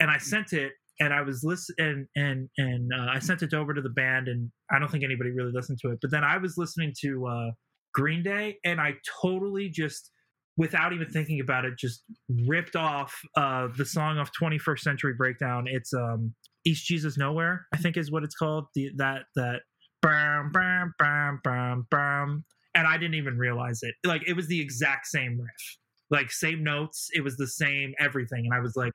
And 0.00 0.10
I 0.10 0.18
sent 0.18 0.52
it 0.52 0.72
and 1.00 1.12
I 1.12 1.22
was 1.22 1.42
listening 1.44 1.76
and 1.78 2.06
and 2.16 2.48
and 2.56 2.90
uh, 2.98 3.12
I 3.12 3.18
sent 3.18 3.42
it 3.42 3.52
over 3.52 3.74
to 3.74 3.82
the 3.82 3.90
band 3.90 4.28
and 4.28 4.50
I 4.70 4.78
don't 4.78 4.90
think 4.90 5.04
anybody 5.04 5.30
really 5.32 5.52
listened 5.52 5.78
to 5.82 5.90
it. 5.90 5.98
But 6.00 6.10
then 6.10 6.24
I 6.24 6.38
was 6.38 6.54
listening 6.56 6.94
to 7.02 7.26
uh 7.26 7.50
Green 7.96 8.22
Day 8.22 8.58
and 8.62 8.78
I 8.78 8.92
totally 9.22 9.70
just 9.70 10.10
without 10.58 10.92
even 10.92 11.08
thinking 11.08 11.40
about 11.40 11.64
it 11.64 11.78
just 11.78 12.04
ripped 12.46 12.76
off 12.76 13.18
uh 13.36 13.68
the 13.76 13.86
song 13.86 14.18
of 14.18 14.30
21st 14.38 14.80
Century 14.80 15.14
Breakdown. 15.14 15.64
It's 15.66 15.94
um 15.94 16.34
East 16.66 16.86
Jesus 16.86 17.16
Nowhere, 17.16 17.66
I 17.72 17.78
think 17.78 17.96
is 17.96 18.10
what 18.10 18.22
it's 18.22 18.34
called. 18.34 18.66
The 18.74 18.90
that 18.96 19.22
that 19.34 19.62
bam 20.02 20.52
bam 20.52 20.94
bam 20.98 21.40
bam 21.42 21.86
bam 21.90 22.44
and 22.74 22.86
I 22.86 22.98
didn't 22.98 23.14
even 23.14 23.38
realize 23.38 23.80
it. 23.82 23.94
Like 24.04 24.22
it 24.26 24.34
was 24.34 24.46
the 24.46 24.60
exact 24.60 25.06
same 25.06 25.40
riff. 25.40 25.78
Like 26.10 26.30
same 26.30 26.62
notes, 26.62 27.08
it 27.14 27.24
was 27.24 27.38
the 27.38 27.48
same 27.48 27.94
everything 27.98 28.44
and 28.44 28.52
I 28.52 28.60
was 28.60 28.76
like 28.76 28.92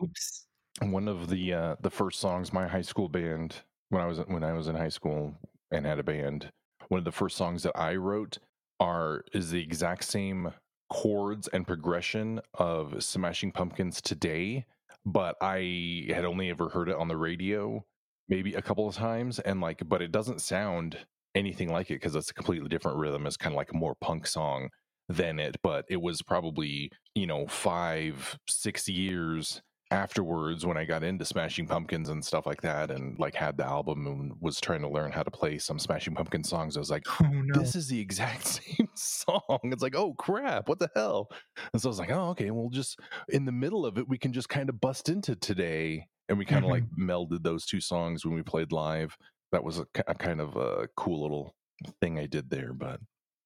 oops. 0.00 0.46
one 0.80 1.08
of 1.08 1.28
the 1.30 1.52
uh 1.52 1.76
the 1.80 1.90
first 1.90 2.20
songs 2.20 2.52
my 2.52 2.68
high 2.68 2.82
school 2.82 3.08
band 3.08 3.56
when 3.88 4.00
I 4.00 4.06
was 4.06 4.18
when 4.28 4.44
I 4.44 4.52
was 4.52 4.68
in 4.68 4.76
high 4.76 4.88
school 4.88 5.34
and 5.72 5.84
had 5.84 5.98
a 5.98 6.04
band 6.04 6.52
one 6.88 6.98
of 6.98 7.04
the 7.04 7.12
first 7.12 7.36
songs 7.36 7.62
that 7.62 7.78
I 7.78 7.96
wrote 7.96 8.38
are 8.80 9.24
is 9.32 9.50
the 9.50 9.62
exact 9.62 10.04
same 10.04 10.52
chords 10.90 11.48
and 11.48 11.66
progression 11.66 12.40
of 12.54 13.02
Smashing 13.02 13.52
Pumpkins 13.52 14.00
today 14.00 14.66
but 15.04 15.36
I 15.40 16.06
had 16.08 16.24
only 16.24 16.50
ever 16.50 16.68
heard 16.68 16.88
it 16.88 16.96
on 16.96 17.08
the 17.08 17.16
radio 17.16 17.84
maybe 18.28 18.54
a 18.54 18.62
couple 18.62 18.88
of 18.88 18.94
times 18.94 19.38
and 19.38 19.60
like 19.60 19.88
but 19.88 20.02
it 20.02 20.12
doesn't 20.12 20.40
sound 20.40 20.98
anything 21.34 21.68
like 21.68 21.90
it 21.90 21.94
because 21.94 22.16
it's 22.16 22.30
a 22.30 22.34
completely 22.34 22.68
different 22.68 22.98
rhythm. 22.98 23.26
It's 23.26 23.36
kind 23.36 23.54
of 23.54 23.56
like 23.56 23.72
a 23.72 23.76
more 23.76 23.94
punk 24.00 24.26
song 24.26 24.70
than 25.08 25.38
it 25.38 25.56
but 25.62 25.84
it 25.88 26.02
was 26.02 26.20
probably 26.20 26.90
you 27.14 27.28
know 27.28 27.46
five 27.46 28.36
six 28.48 28.88
years 28.88 29.62
afterwards 29.90 30.66
when 30.66 30.76
I 30.76 30.84
got 30.84 31.04
into 31.04 31.24
Smashing 31.24 31.66
Pumpkins 31.66 32.08
and 32.08 32.24
stuff 32.24 32.46
like 32.46 32.60
that 32.62 32.90
and 32.90 33.18
like 33.18 33.34
had 33.34 33.56
the 33.56 33.64
album 33.64 34.06
and 34.06 34.32
was 34.40 34.60
trying 34.60 34.82
to 34.82 34.88
learn 34.88 35.12
how 35.12 35.22
to 35.22 35.30
play 35.30 35.58
some 35.58 35.78
Smashing 35.78 36.14
Pumpkin 36.14 36.42
songs, 36.42 36.76
I 36.76 36.80
was 36.80 36.90
like, 36.90 37.04
Oh 37.22 37.28
no. 37.30 37.58
this 37.58 37.76
is 37.76 37.88
the 37.88 38.00
exact 38.00 38.46
same 38.46 38.88
song. 38.94 39.60
It's 39.64 39.82
like, 39.82 39.96
oh 39.96 40.14
crap, 40.14 40.68
what 40.68 40.78
the 40.78 40.90
hell? 40.94 41.28
And 41.72 41.80
so 41.80 41.88
I 41.88 41.90
was 41.90 41.98
like, 41.98 42.10
oh, 42.10 42.30
okay, 42.30 42.50
we'll 42.50 42.70
just 42.70 42.98
in 43.28 43.44
the 43.44 43.52
middle 43.52 43.86
of 43.86 43.98
it, 43.98 44.08
we 44.08 44.18
can 44.18 44.32
just 44.32 44.48
kind 44.48 44.68
of 44.68 44.80
bust 44.80 45.08
into 45.08 45.36
today. 45.36 46.06
And 46.28 46.38
we 46.38 46.44
kind 46.44 46.64
of 46.64 46.70
like 46.70 46.84
mm-hmm. 46.84 47.08
melded 47.08 47.44
those 47.44 47.64
two 47.64 47.80
songs 47.80 48.24
when 48.24 48.34
we 48.34 48.42
played 48.42 48.72
live. 48.72 49.16
That 49.52 49.62
was 49.62 49.78
a, 49.78 49.86
a 50.08 50.14
kind 50.14 50.40
of 50.40 50.56
a 50.56 50.88
cool 50.96 51.22
little 51.22 51.54
thing 52.00 52.18
I 52.18 52.26
did 52.26 52.50
there, 52.50 52.72
but 52.72 53.00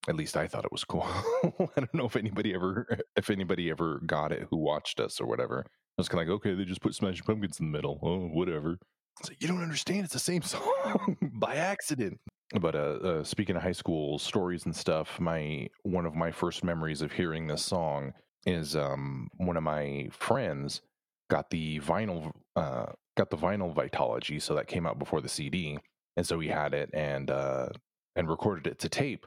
at 0.08 0.16
least 0.16 0.36
I 0.36 0.46
thought 0.46 0.64
it 0.64 0.72
was 0.72 0.84
cool. 0.84 1.02
I 1.44 1.50
don't 1.76 1.94
know 1.94 2.06
if 2.06 2.16
anybody 2.16 2.54
ever, 2.54 2.86
if 3.16 3.30
anybody 3.30 3.70
ever 3.70 4.00
got 4.06 4.32
it 4.32 4.46
who 4.50 4.56
watched 4.56 5.00
us 5.00 5.20
or 5.20 5.26
whatever. 5.26 5.64
I 5.66 5.72
was 5.98 6.08
kind 6.08 6.22
of 6.22 6.28
like, 6.28 6.34
okay, 6.36 6.54
they 6.54 6.64
just 6.64 6.80
put 6.80 6.94
Smashing 6.94 7.24
Pumpkins 7.24 7.60
in 7.60 7.66
the 7.66 7.76
middle. 7.76 7.98
Oh, 8.02 8.28
whatever. 8.28 8.78
It's 9.20 9.28
like, 9.28 9.42
you 9.42 9.48
don't 9.48 9.62
understand. 9.62 10.04
It's 10.04 10.12
the 10.12 10.18
same 10.18 10.42
song 10.42 11.16
by 11.34 11.56
accident. 11.56 12.18
But 12.58 12.74
uh, 12.74 12.78
uh, 12.78 13.24
speaking 13.24 13.56
of 13.56 13.62
high 13.62 13.72
school 13.72 14.18
stories 14.18 14.64
and 14.64 14.74
stuff, 14.74 15.20
my 15.20 15.68
one 15.82 16.06
of 16.06 16.14
my 16.16 16.32
first 16.32 16.64
memories 16.64 17.00
of 17.02 17.12
hearing 17.12 17.46
this 17.46 17.62
song 17.62 18.12
is 18.44 18.74
um, 18.74 19.28
one 19.36 19.56
of 19.56 19.62
my 19.62 20.08
friends 20.10 20.80
got 21.30 21.50
the 21.50 21.78
vinyl 21.78 22.32
uh, 22.56 22.86
got 23.16 23.30
the 23.30 23.36
vinyl 23.36 23.72
Vitalogy, 23.72 24.42
so 24.42 24.54
that 24.54 24.66
came 24.66 24.84
out 24.84 24.98
before 24.98 25.20
the 25.20 25.28
CD, 25.28 25.78
and 26.16 26.26
so 26.26 26.40
he 26.40 26.48
had 26.48 26.74
it 26.74 26.90
and 26.92 27.30
uh, 27.30 27.68
and 28.16 28.28
recorded 28.28 28.66
it 28.66 28.80
to 28.80 28.88
tape. 28.88 29.26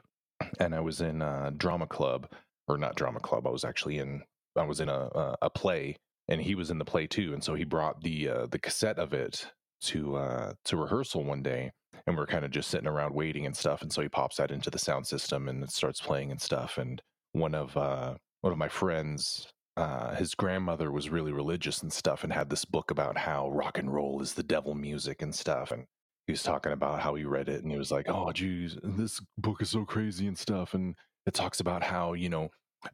And 0.60 0.74
I 0.74 0.80
was 0.80 1.00
in 1.00 1.22
uh, 1.22 1.50
drama 1.56 1.86
club, 1.86 2.28
or 2.68 2.78
not 2.78 2.96
drama 2.96 3.20
club. 3.20 3.46
I 3.46 3.50
was 3.50 3.64
actually 3.64 3.98
in 3.98 4.22
I 4.56 4.64
was 4.64 4.80
in 4.80 4.88
a 4.88 5.08
a, 5.14 5.36
a 5.42 5.50
play, 5.50 5.96
and 6.28 6.40
he 6.40 6.54
was 6.54 6.70
in 6.70 6.78
the 6.78 6.84
play 6.84 7.06
too. 7.06 7.32
And 7.34 7.42
so 7.42 7.54
he 7.54 7.64
brought 7.64 8.02
the 8.02 8.28
uh, 8.28 8.46
the 8.46 8.58
cassette 8.58 8.98
of 8.98 9.12
it 9.12 9.46
to 9.82 10.16
uh, 10.16 10.52
to 10.64 10.76
rehearsal 10.76 11.24
one 11.24 11.42
day, 11.42 11.70
and 12.06 12.16
we're 12.16 12.26
kind 12.26 12.44
of 12.44 12.50
just 12.50 12.70
sitting 12.70 12.88
around 12.88 13.14
waiting 13.14 13.46
and 13.46 13.56
stuff. 13.56 13.82
And 13.82 13.92
so 13.92 14.02
he 14.02 14.08
pops 14.08 14.36
that 14.36 14.50
into 14.50 14.70
the 14.70 14.78
sound 14.78 15.06
system 15.06 15.48
and 15.48 15.62
it 15.62 15.70
starts 15.70 16.00
playing 16.00 16.30
and 16.30 16.40
stuff. 16.40 16.78
And 16.78 17.00
one 17.32 17.54
of 17.54 17.76
uh, 17.76 18.14
one 18.40 18.52
of 18.52 18.58
my 18.58 18.68
friends, 18.68 19.48
uh, 19.76 20.14
his 20.14 20.34
grandmother 20.34 20.90
was 20.90 21.10
really 21.10 21.32
religious 21.32 21.82
and 21.82 21.92
stuff, 21.92 22.24
and 22.24 22.32
had 22.32 22.50
this 22.50 22.64
book 22.64 22.90
about 22.90 23.18
how 23.18 23.50
rock 23.50 23.78
and 23.78 23.92
roll 23.92 24.22
is 24.22 24.34
the 24.34 24.42
devil 24.42 24.74
music 24.74 25.22
and 25.22 25.34
stuff. 25.34 25.70
And 25.70 25.84
he 26.26 26.32
was 26.32 26.42
talking 26.42 26.72
about 26.72 27.00
how 27.00 27.14
he 27.14 27.24
read 27.24 27.48
it, 27.48 27.62
and 27.62 27.70
he 27.72 27.78
was 27.78 27.90
like, 27.90 28.06
"Oh, 28.08 28.32
geez, 28.32 28.76
this 28.82 29.20
book 29.38 29.62
is 29.62 29.70
so 29.70 29.84
crazy 29.84 30.26
and 30.26 30.38
stuff." 30.38 30.74
And 30.74 30.96
it 31.26 31.34
talks 31.34 31.60
about 31.60 31.82
how 31.84 32.12
you 32.14 32.28
know 32.28 32.50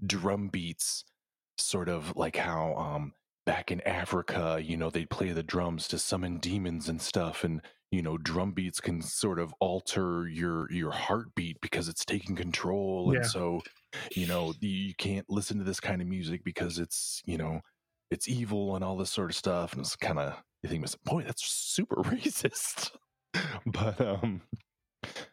drum 0.07 0.49
beats, 0.49 1.05
sort 1.59 1.88
of 1.88 2.16
like 2.16 2.37
how 2.37 2.75
um, 2.77 3.12
back 3.47 3.71
in 3.71 3.81
Africa, 3.83 4.61
you 4.62 4.77
know, 4.77 4.90
they'd 4.90 5.11
play 5.11 5.33
the 5.33 5.43
drums 5.43 5.88
to 5.88 5.99
summon 5.99 6.38
demons 6.38 6.88
and 6.88 7.01
stuff, 7.03 7.45
and 7.45 7.62
you 7.90 8.03
know, 8.03 8.16
drum 8.19 8.53
beats 8.53 8.81
can 8.81 9.03
sort 9.03 9.38
of 9.38 9.55
alter 9.61 10.29
your 10.29 10.71
your 10.73 10.93
heartbeat 10.93 11.61
because 11.61 11.88
it's 11.88 12.05
taking 12.05 12.37
control, 12.37 13.12
Yeah. 13.12 13.16
and 13.16 13.27
so 13.27 13.62
you 14.14 14.27
know 14.27 14.55
you 14.61 14.69
you 14.71 14.95
can't 14.95 15.29
listen 15.31 15.59
to 15.59 15.64
this 15.64 15.81
kind 15.81 16.01
of 16.03 16.09
music 16.09 16.45
because 16.45 16.79
it's 16.79 17.23
you 17.27 17.38
know 17.38 17.61
it's 18.11 18.29
evil 18.29 18.75
and 18.77 18.85
all 18.85 18.97
this 18.97 19.11
sort 19.11 19.31
of 19.31 19.37
stuff, 19.37 19.73
and 19.73 19.81
it's 19.83 19.97
kind 19.97 20.19
of 20.19 20.43
you 20.62 20.69
think, 20.69 20.85
boy, 21.05 21.23
that's 21.23 21.45
super 21.47 21.97
racist, 22.05 22.90
but 23.66 24.01
um. 24.01 24.43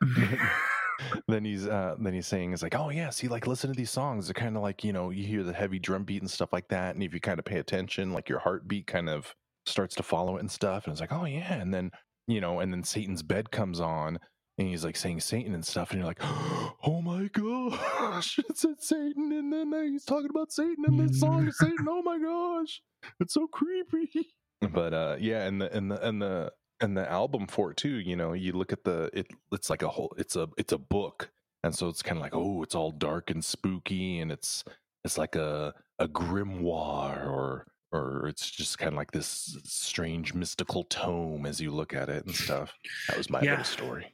then 1.28 1.46
he's 1.46 1.68
uh 1.68 1.96
then 2.00 2.14
he's 2.14 2.26
saying 2.26 2.54
it's 2.54 2.64
like 2.64 2.74
oh 2.74 2.90
yeah 2.90 3.10
see 3.10 3.28
like 3.28 3.46
listen 3.46 3.70
to 3.70 3.76
these 3.76 3.92
songs. 3.92 4.28
They're 4.28 4.34
kind 4.34 4.58
of 4.58 4.64
like 4.64 4.84
you 4.84 4.94
know 4.94 5.10
you 5.10 5.24
hear 5.26 5.44
the 5.44 5.54
heavy 5.54 5.80
drum 5.80 6.04
beat 6.04 6.22
and 6.22 6.32
stuff 6.32 6.54
like 6.54 6.68
that 6.70 6.96
and 6.96 7.04
if 7.04 7.14
you 7.14 7.20
kind 7.20 7.40
of 7.40 7.46
pay 7.46 7.60
attention 7.60 8.14
like 8.14 8.30
your 8.30 8.40
heartbeat 8.40 8.88
kind 8.88 9.10
of 9.10 9.36
starts 9.66 9.96
to 9.96 10.04
follow 10.04 10.38
it 10.38 10.40
and 10.40 10.52
stuff. 10.52 10.86
And 10.86 10.92
it's 10.92 11.02
like 11.02 11.12
oh 11.12 11.26
yeah. 11.26 11.54
And 11.54 11.74
then 11.74 11.92
you 12.28 12.42
know 12.42 12.60
and 12.60 12.72
then 12.72 12.84
satan's 12.84 13.24
bed 13.24 13.52
comes 13.52 13.80
on 13.80 14.20
and 14.58 14.68
he's 14.68 14.84
like 14.84 14.98
saying 14.98 15.22
satan 15.22 15.54
and 15.54 15.66
stuff 15.66 15.92
and 15.92 16.00
you're 16.00 16.08
like 16.08 16.20
oh 16.22 17.02
my 17.02 17.30
gosh 17.32 18.38
it's 18.50 18.66
it's 18.66 18.88
satan 18.88 19.32
and 19.32 19.54
then 19.54 19.92
he's 19.92 20.04
talking 20.04 20.30
about 20.30 20.52
satan 20.52 20.84
in 20.88 20.98
this 20.98 21.20
song 21.20 21.48
is 21.48 21.58
satan 21.58 21.86
oh 21.90 22.02
my 22.02 22.20
gosh 22.20 22.82
it's 23.20 23.34
so 23.34 23.48
creepy. 23.48 24.34
But 24.62 24.94
uh 24.94 25.18
yeah 25.20 25.46
and 25.46 25.62
the 25.62 25.76
and 25.76 25.92
the 25.92 26.08
and 26.08 26.22
the 26.22 26.52
and 26.82 26.96
the 26.98 27.10
album 27.10 27.48
for 27.48 27.72
it 27.72 27.78
too 27.78 27.96
you 28.00 28.16
know 28.16 28.34
you 28.34 28.52
look 28.54 28.72
at 28.72 28.84
the 28.84 29.10
it 29.14 29.28
it's 29.52 29.70
like 29.70 29.82
a 29.82 29.88
whole 29.88 30.14
it's 30.18 30.36
a 30.36 30.48
it's 30.58 30.74
a 30.74 30.78
book 30.78 31.32
and 31.64 31.74
so 31.76 31.88
it's 31.90 32.04
kind 32.04 32.18
of 32.18 32.22
like 32.22 32.36
oh 32.36 32.62
it's 32.64 32.76
all 32.76 32.92
dark 32.92 33.30
and 33.30 33.44
spooky 33.44 34.20
and 34.20 34.32
it's 34.32 34.64
it's 35.04 35.18
like 35.18 35.36
a 35.36 35.74
a 36.00 36.08
grimoire 36.08 37.28
or 37.28 37.68
or 37.92 38.28
it's 38.28 38.50
just 38.52 38.78
kind 38.78 38.90
of 38.94 38.98
like 38.98 39.12
this 39.12 39.58
strange 39.64 40.34
mystical 40.34 40.84
tome 40.86 41.46
as 41.46 41.60
you 41.62 41.72
look 41.72 41.94
at 41.94 42.10
it 42.10 42.26
and 42.26 42.36
stuff 42.36 42.74
that 43.08 43.18
was 43.18 43.30
my 43.30 43.42
Yeah. 43.42 43.52
little 43.52 43.66
story 43.66 44.14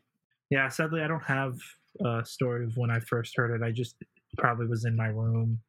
Yeah, 0.49 0.69
sadly, 0.69 1.01
I 1.01 1.07
don't 1.07 1.23
have 1.23 1.57
a 2.05 2.23
story 2.25 2.65
of 2.65 2.77
when 2.77 2.91
I 2.91 2.99
first 2.99 3.33
heard 3.35 3.51
it. 3.59 3.63
I 3.65 3.71
just 3.71 3.95
probably 4.37 4.67
was 4.67 4.85
in 4.85 4.95
my 4.95 5.07
room, 5.07 5.59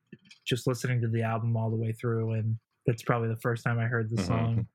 just 0.47 0.67
listening 0.67 1.01
to 1.03 1.09
the 1.09 1.23
album 1.23 1.57
all 1.57 1.71
the 1.71 1.77
way 1.77 1.93
through, 1.93 2.33
and 2.33 2.59
that's 2.87 3.03
probably 3.03 3.29
the 3.29 3.41
first 3.41 3.65
time 3.65 3.79
I 3.79 3.87
heard 3.87 4.11
the 4.11 4.17
Mhm. 4.17 4.27
song. 4.27 4.69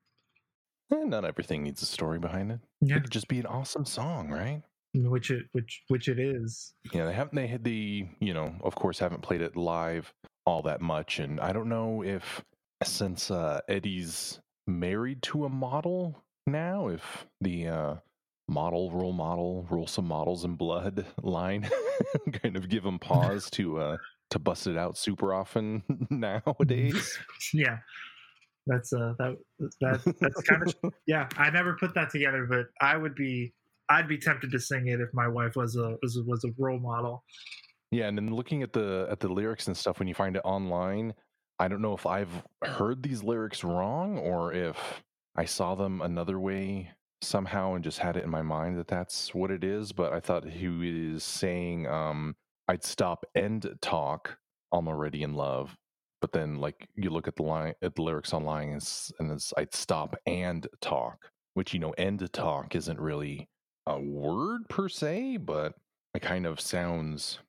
Eh, 0.92 1.04
not 1.04 1.26
everything 1.26 1.64
needs 1.64 1.82
a 1.82 1.86
story 1.86 2.20
behind 2.20 2.52
it 2.52 2.60
Yeah, 2.82 2.98
it 2.98 3.04
could 3.04 3.12
just 3.12 3.28
be 3.28 3.40
an 3.40 3.46
awesome 3.46 3.86
song 3.86 4.30
right 4.30 4.64
which 4.94 5.32
it 5.32 5.46
which 5.52 5.84
which 5.88 6.08
it 6.08 6.20
is. 6.20 6.74
Yeah, 6.92 7.06
they 7.06 7.14
haven't. 7.14 7.36
They 7.36 7.48
had 7.48 7.64
the 7.64 8.08
you 8.20 8.34
know, 8.34 8.56
of 8.64 8.76
course, 8.76 9.00
haven't 9.00 9.22
played 9.22 9.42
it 9.42 9.56
live 9.56 10.14
all 10.46 10.62
that 10.64 10.82
much, 10.82 11.20
and 11.20 11.40
I 11.40 11.52
don't 11.54 11.70
know 11.70 12.04
if 12.04 12.44
since 12.84 13.30
uh, 13.30 13.62
Eddie's 13.68 14.40
married 14.66 15.22
to 15.24 15.46
a 15.46 15.50
model 15.50 16.24
now, 16.48 16.88
if 16.88 17.28
the 17.42 17.68
uh, 17.68 17.96
model 18.48 18.92
role 18.92 19.14
model 19.14 19.68
rule 19.70 19.88
some 19.88 20.08
models 20.08 20.44
in 20.44 20.56
blood 20.56 21.06
line 21.22 21.70
kind 22.34 22.58
of 22.58 22.68
give 22.68 22.84
him 22.84 22.98
pause 23.00 23.50
to 23.52 23.78
uh 23.78 23.98
to 24.32 24.40
bust 24.40 24.68
it 24.68 24.78
out 24.78 24.98
super 24.98 25.34
often 25.34 25.84
nowadays. 26.10 27.18
Yeah, 27.54 27.78
that's 28.70 28.94
uh 28.94 29.14
that 29.20 29.36
that 29.82 30.16
that's 30.22 30.42
kind 30.44 30.64
of 30.64 30.94
yeah. 31.08 31.28
I 31.38 31.50
never 31.50 31.76
put 31.76 31.94
that 31.96 32.10
together, 32.10 32.46
but 32.50 32.68
I 32.82 32.98
would 32.98 33.16
be 33.16 33.54
I'd 33.90 34.08
be 34.08 34.18
tempted 34.18 34.52
to 34.52 34.60
sing 34.60 34.88
it 34.88 35.02
if 35.02 35.10
my 35.14 35.28
wife 35.28 35.56
was 35.56 35.76
a 35.76 35.98
was 36.02 36.18
a, 36.18 36.24
was 36.24 36.44
a 36.46 36.50
role 36.58 36.80
model. 36.80 37.24
Yeah, 37.92 38.08
and 38.08 38.18
then 38.18 38.34
looking 38.34 38.62
at 38.64 38.74
the 38.74 39.08
at 39.10 39.20
the 39.20 39.30
lyrics 39.30 39.68
and 39.68 39.76
stuff 39.76 40.00
when 40.00 40.08
you 40.08 40.14
find 40.14 40.36
it 40.36 40.42
online, 40.46 41.14
I 41.60 41.68
don't 41.68 41.82
know 41.82 41.94
if 41.94 42.06
I've 42.06 42.44
heard 42.64 43.02
these 43.02 43.24
lyrics 43.24 43.64
wrong 43.64 44.18
or 44.18 44.54
if 44.54 45.04
I 45.36 45.46
saw 45.46 45.76
them 45.76 46.02
another 46.02 46.40
way 46.40 46.92
somehow 47.22 47.74
and 47.74 47.84
just 47.84 48.00
had 48.00 48.16
it 48.16 48.24
in 48.24 48.30
my 48.30 48.42
mind 48.42 48.78
that 48.78 48.88
that's 48.88 49.34
what 49.34 49.52
it 49.52 49.64
is. 49.64 49.92
But 49.92 50.14
I 50.14 50.20
thought 50.20 50.48
he 50.48 50.68
was 50.68 51.24
saying 51.24 51.88
um, 51.88 52.36
I'd 52.68 52.84
stop 52.84 53.26
and 53.36 53.78
talk. 53.82 54.38
I'm 54.72 54.88
already 54.88 55.24
in 55.24 55.34
love. 55.34 55.76
But 56.22 56.32
then, 56.34 56.56
like 56.56 56.88
you 56.96 57.10
look 57.10 57.28
at 57.28 57.36
the 57.36 57.44
line 57.44 57.74
at 57.82 57.96
the 57.96 58.02
lyrics 58.02 58.34
online, 58.34 58.70
and 58.70 58.78
it's, 58.78 59.12
and 59.20 59.32
it's 59.32 59.54
I'd 59.58 59.74
stop 59.74 60.16
and 60.26 60.68
talk, 60.82 61.32
which 61.54 61.74
you 61.74 61.80
know, 61.80 61.92
end 61.92 62.20
to 62.20 62.28
talk 62.28 62.76
isn't 62.76 63.00
really 63.00 63.48
a 63.86 64.00
word 64.00 64.68
per 64.70 64.90
se, 64.90 65.38
but 65.38 65.74
it 66.14 66.22
kind 66.22 66.46
of 66.46 66.60
sounds 66.60 67.40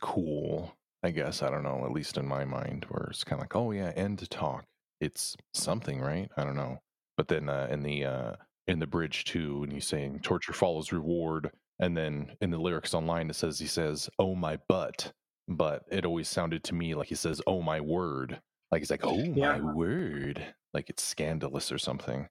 cool. 0.00 0.74
I 1.02 1.10
guess 1.10 1.42
I 1.42 1.50
don't 1.50 1.62
know. 1.62 1.84
At 1.84 1.92
least 1.92 2.18
in 2.18 2.26
my 2.26 2.44
mind, 2.44 2.86
where 2.88 3.08
it's 3.10 3.24
kind 3.24 3.40
of 3.40 3.44
like, 3.44 3.56
oh 3.56 3.70
yeah, 3.70 3.92
end 3.96 4.18
to 4.18 4.26
talk. 4.26 4.64
It's 5.00 5.36
something, 5.54 6.00
right? 6.00 6.28
I 6.36 6.44
don't 6.44 6.56
know. 6.56 6.78
But 7.16 7.28
then 7.28 7.48
uh, 7.48 7.68
in 7.70 7.82
the 7.82 8.04
uh, 8.04 8.32
in 8.66 8.78
the 8.78 8.86
bridge 8.86 9.24
too, 9.24 9.62
and 9.62 9.72
he's 9.72 9.86
saying 9.86 10.20
torture 10.20 10.52
follows 10.52 10.92
reward, 10.92 11.50
and 11.80 11.96
then 11.96 12.36
in 12.40 12.50
the 12.50 12.58
lyrics 12.58 12.94
online 12.94 13.30
it 13.30 13.36
says 13.36 13.58
he 13.58 13.66
says, 13.66 14.10
"Oh 14.18 14.34
my 14.34 14.58
butt," 14.68 15.12
but 15.48 15.84
it 15.90 16.04
always 16.04 16.28
sounded 16.28 16.62
to 16.64 16.74
me 16.74 16.94
like 16.94 17.08
he 17.08 17.14
says, 17.14 17.40
"Oh 17.46 17.62
my 17.62 17.80
word," 17.80 18.40
like 18.70 18.80
he's 18.80 18.90
like, 18.90 19.04
"Oh 19.04 19.24
Yeah. 19.34 19.58
my 19.58 19.74
word," 19.74 20.54
like 20.74 20.90
it's 20.90 21.02
scandalous 21.02 21.72
or 21.72 21.78
something. 21.78 22.28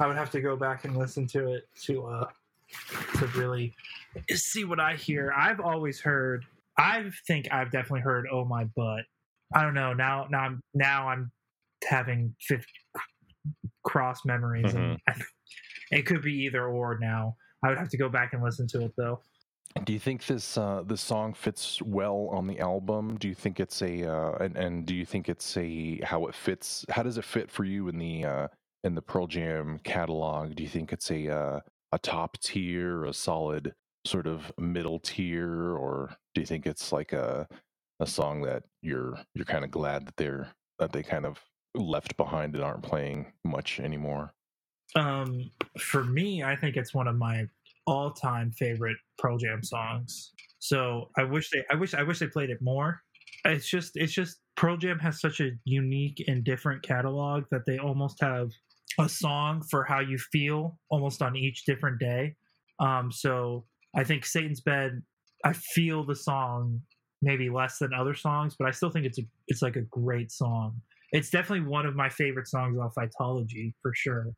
I 0.00 0.06
would 0.06 0.16
have 0.16 0.30
to 0.32 0.40
go 0.40 0.56
back 0.56 0.84
and 0.84 0.96
listen 0.96 1.26
to 1.28 1.52
it 1.54 1.68
to 1.84 2.06
uh 2.06 2.30
to 3.18 3.26
really 3.28 3.74
see 4.34 4.64
what 4.64 4.80
I 4.80 4.96
hear. 4.96 5.32
I've 5.36 5.60
always 5.60 6.00
heard. 6.00 6.44
I 6.78 7.10
think 7.26 7.52
I've 7.52 7.70
definitely 7.70 8.00
heard 8.00 8.26
"Oh 8.30 8.44
my 8.44 8.64
butt." 8.64 9.04
I 9.54 9.62
don't 9.62 9.74
know. 9.74 9.92
Now, 9.94 10.26
now 10.28 10.40
I'm 10.40 10.62
now 10.74 11.08
I'm 11.08 11.32
having 11.84 12.34
50 12.40 12.66
cross 13.84 14.24
memories, 14.24 14.74
and 14.74 14.98
it 15.90 16.06
could 16.06 16.22
be 16.22 16.34
either 16.44 16.66
or. 16.66 16.98
Now 16.98 17.36
I 17.62 17.68
would 17.68 17.78
have 17.78 17.90
to 17.90 17.96
go 17.96 18.08
back 18.08 18.32
and 18.32 18.42
listen 18.42 18.66
to 18.68 18.84
it 18.84 18.92
though. 18.96 19.22
Do 19.84 19.92
you 19.92 19.98
think 19.98 20.26
this 20.26 20.56
uh, 20.56 20.82
this 20.86 21.00
song 21.00 21.34
fits 21.34 21.80
well 21.82 22.28
on 22.32 22.46
the 22.46 22.58
album? 22.60 23.16
Do 23.18 23.28
you 23.28 23.34
think 23.34 23.60
it's 23.60 23.82
a 23.82 24.10
uh, 24.10 24.32
and, 24.40 24.56
and 24.56 24.86
do 24.86 24.94
you 24.94 25.04
think 25.04 25.28
it's 25.28 25.56
a 25.56 26.00
how 26.02 26.26
it 26.26 26.34
fits? 26.34 26.84
How 26.88 27.02
does 27.02 27.18
it 27.18 27.24
fit 27.24 27.50
for 27.50 27.64
you 27.64 27.88
in 27.88 27.98
the 27.98 28.24
uh, 28.24 28.48
in 28.84 28.94
the 28.94 29.02
Pearl 29.02 29.26
Jam 29.26 29.78
catalog? 29.84 30.54
Do 30.54 30.62
you 30.62 30.68
think 30.68 30.92
it's 30.92 31.10
a 31.10 31.28
uh, 31.28 31.60
a 31.92 31.98
top 31.98 32.38
tier, 32.38 33.04
a 33.04 33.12
solid 33.12 33.74
sort 34.04 34.26
of 34.26 34.50
middle 34.58 34.98
tier, 34.98 35.76
or 35.76 36.16
do 36.34 36.40
you 36.40 36.46
think 36.46 36.66
it's 36.66 36.92
like 36.92 37.12
a 37.12 37.46
a 38.00 38.06
song 38.06 38.42
that 38.42 38.64
you're 38.82 39.18
you're 39.34 39.44
kind 39.44 39.64
of 39.64 39.70
glad 39.70 40.06
that 40.06 40.16
they're 40.16 40.48
that 40.78 40.92
they 40.92 41.02
kind 41.02 41.26
of 41.26 41.38
left 41.74 42.16
behind 42.16 42.54
and 42.54 42.64
aren't 42.64 42.82
playing 42.82 43.32
much 43.44 43.78
anymore? 43.80 44.32
Um, 44.94 45.50
for 45.78 46.04
me, 46.04 46.42
I 46.42 46.56
think 46.56 46.76
it's 46.76 46.94
one 46.94 47.08
of 47.08 47.16
my 47.16 47.48
all-time 47.86 48.52
favorite 48.52 48.96
Pearl 49.18 49.38
Jam 49.38 49.62
songs. 49.62 50.32
So 50.58 51.10
I 51.16 51.24
wish 51.24 51.50
they, 51.50 51.62
I 51.70 51.76
wish, 51.76 51.94
I 51.94 52.02
wish 52.02 52.18
they 52.18 52.26
played 52.26 52.50
it 52.50 52.58
more. 52.60 53.00
It's 53.44 53.68
just, 53.68 53.92
it's 53.94 54.12
just 54.12 54.38
Pearl 54.56 54.76
Jam 54.76 54.98
has 54.98 55.20
such 55.20 55.40
a 55.40 55.50
unique 55.64 56.24
and 56.26 56.42
different 56.42 56.82
catalog 56.82 57.44
that 57.50 57.62
they 57.66 57.78
almost 57.78 58.20
have 58.20 58.50
a 58.98 59.08
song 59.08 59.62
for 59.70 59.84
how 59.84 60.00
you 60.00 60.18
feel 60.18 60.78
almost 60.90 61.22
on 61.22 61.36
each 61.36 61.64
different 61.64 62.00
day. 62.00 62.34
Um, 62.80 63.12
so 63.12 63.64
I 63.94 64.04
think 64.04 64.24
Satan's 64.24 64.60
Bed, 64.60 65.02
I 65.44 65.52
feel 65.52 66.04
the 66.04 66.16
song 66.16 66.80
maybe 67.22 67.48
less 67.48 67.78
than 67.78 67.94
other 67.94 68.14
songs, 68.14 68.56
but 68.58 68.66
I 68.66 68.70
still 68.70 68.90
think 68.90 69.06
it's 69.06 69.18
a, 69.18 69.22
it's 69.48 69.62
like 69.62 69.76
a 69.76 69.82
great 69.82 70.32
song. 70.32 70.80
It's 71.12 71.30
definitely 71.30 71.68
one 71.68 71.86
of 71.86 71.94
my 71.94 72.08
favorite 72.08 72.48
songs 72.48 72.78
off 72.78 72.94
Vitalogy 72.94 73.72
for 73.80 73.92
sure. 73.94 74.32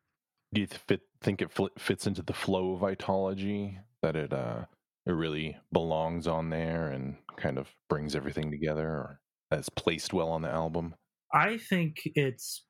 Do 0.53 0.61
you 0.61 0.67
fit, 0.67 1.01
think 1.21 1.41
it 1.41 1.51
fl- 1.51 1.67
fits 1.77 2.07
into 2.07 2.21
the 2.21 2.33
flow 2.33 2.73
of 2.73 2.81
vitalogy 2.81 3.77
that 4.01 4.15
it 4.15 4.33
uh 4.33 4.65
it 5.05 5.11
really 5.11 5.57
belongs 5.73 6.27
on 6.27 6.49
there 6.49 6.87
and 6.87 7.15
kind 7.37 7.57
of 7.57 7.67
brings 7.89 8.15
everything 8.15 8.51
together 8.51 8.87
or 8.87 9.19
that's 9.49 9.69
placed 9.69 10.13
well 10.13 10.29
on 10.29 10.41
the 10.41 10.49
album 10.49 10.95
I 11.33 11.57
think 11.57 11.97
it's 12.15 12.65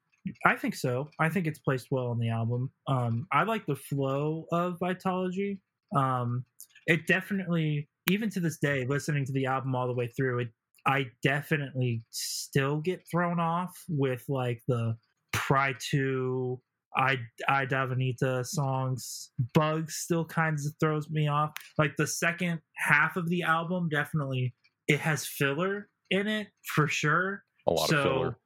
I 0.46 0.56
think 0.56 0.76
so. 0.76 1.10
I 1.20 1.30
think 1.30 1.48
it's 1.48 1.60
placed 1.60 1.88
well 1.92 2.08
on 2.08 2.20
the 2.20 2.30
album. 2.30 2.72
Um 2.88 3.28
I 3.32 3.44
like 3.44 3.66
the 3.66 3.76
flow 3.76 4.46
of 4.52 4.80
Vitalogy. 4.80 5.60
Um 5.96 6.46
it 6.88 7.08
definitely 7.08 7.90
even 8.10 8.30
to 8.32 8.40
this 8.40 8.58
day 8.58 8.86
listening 8.88 9.26
to 9.26 9.34
the 9.34 9.46
album 9.46 9.76
all 9.76 9.88
the 9.88 9.94
way 9.94 10.08
through 10.08 10.40
it 10.40 10.50
I 10.86 11.08
definitely 11.24 12.04
still 12.10 12.82
get 12.82 13.04
thrown 13.10 13.40
off 13.40 13.72
with 13.88 14.24
like 14.28 14.62
the 14.68 14.96
Pry, 15.32 15.74
To 15.92 16.60
I 16.96 17.18
Aye 17.48 17.66
Davanita 17.68 18.46
songs. 18.46 19.32
Bugs 19.54 19.96
still 19.96 20.26
kind 20.26 20.56
of 20.56 20.74
throws 20.80 21.10
me 21.10 21.28
off. 21.28 21.52
Like 21.78 21.96
the 21.98 22.08
second 22.08 22.60
half 22.78 23.16
of 23.16 23.30
the 23.30 23.44
album 23.44 23.90
definitely 23.90 24.56
it 24.88 25.00
has 25.00 25.26
filler 25.26 25.90
in 26.10 26.28
it 26.28 26.48
for 26.76 26.88
sure. 26.88 27.44
a 27.68 27.72
lot 27.74 27.90
So, 27.90 27.98
of 27.98 28.04
filler 28.04 28.38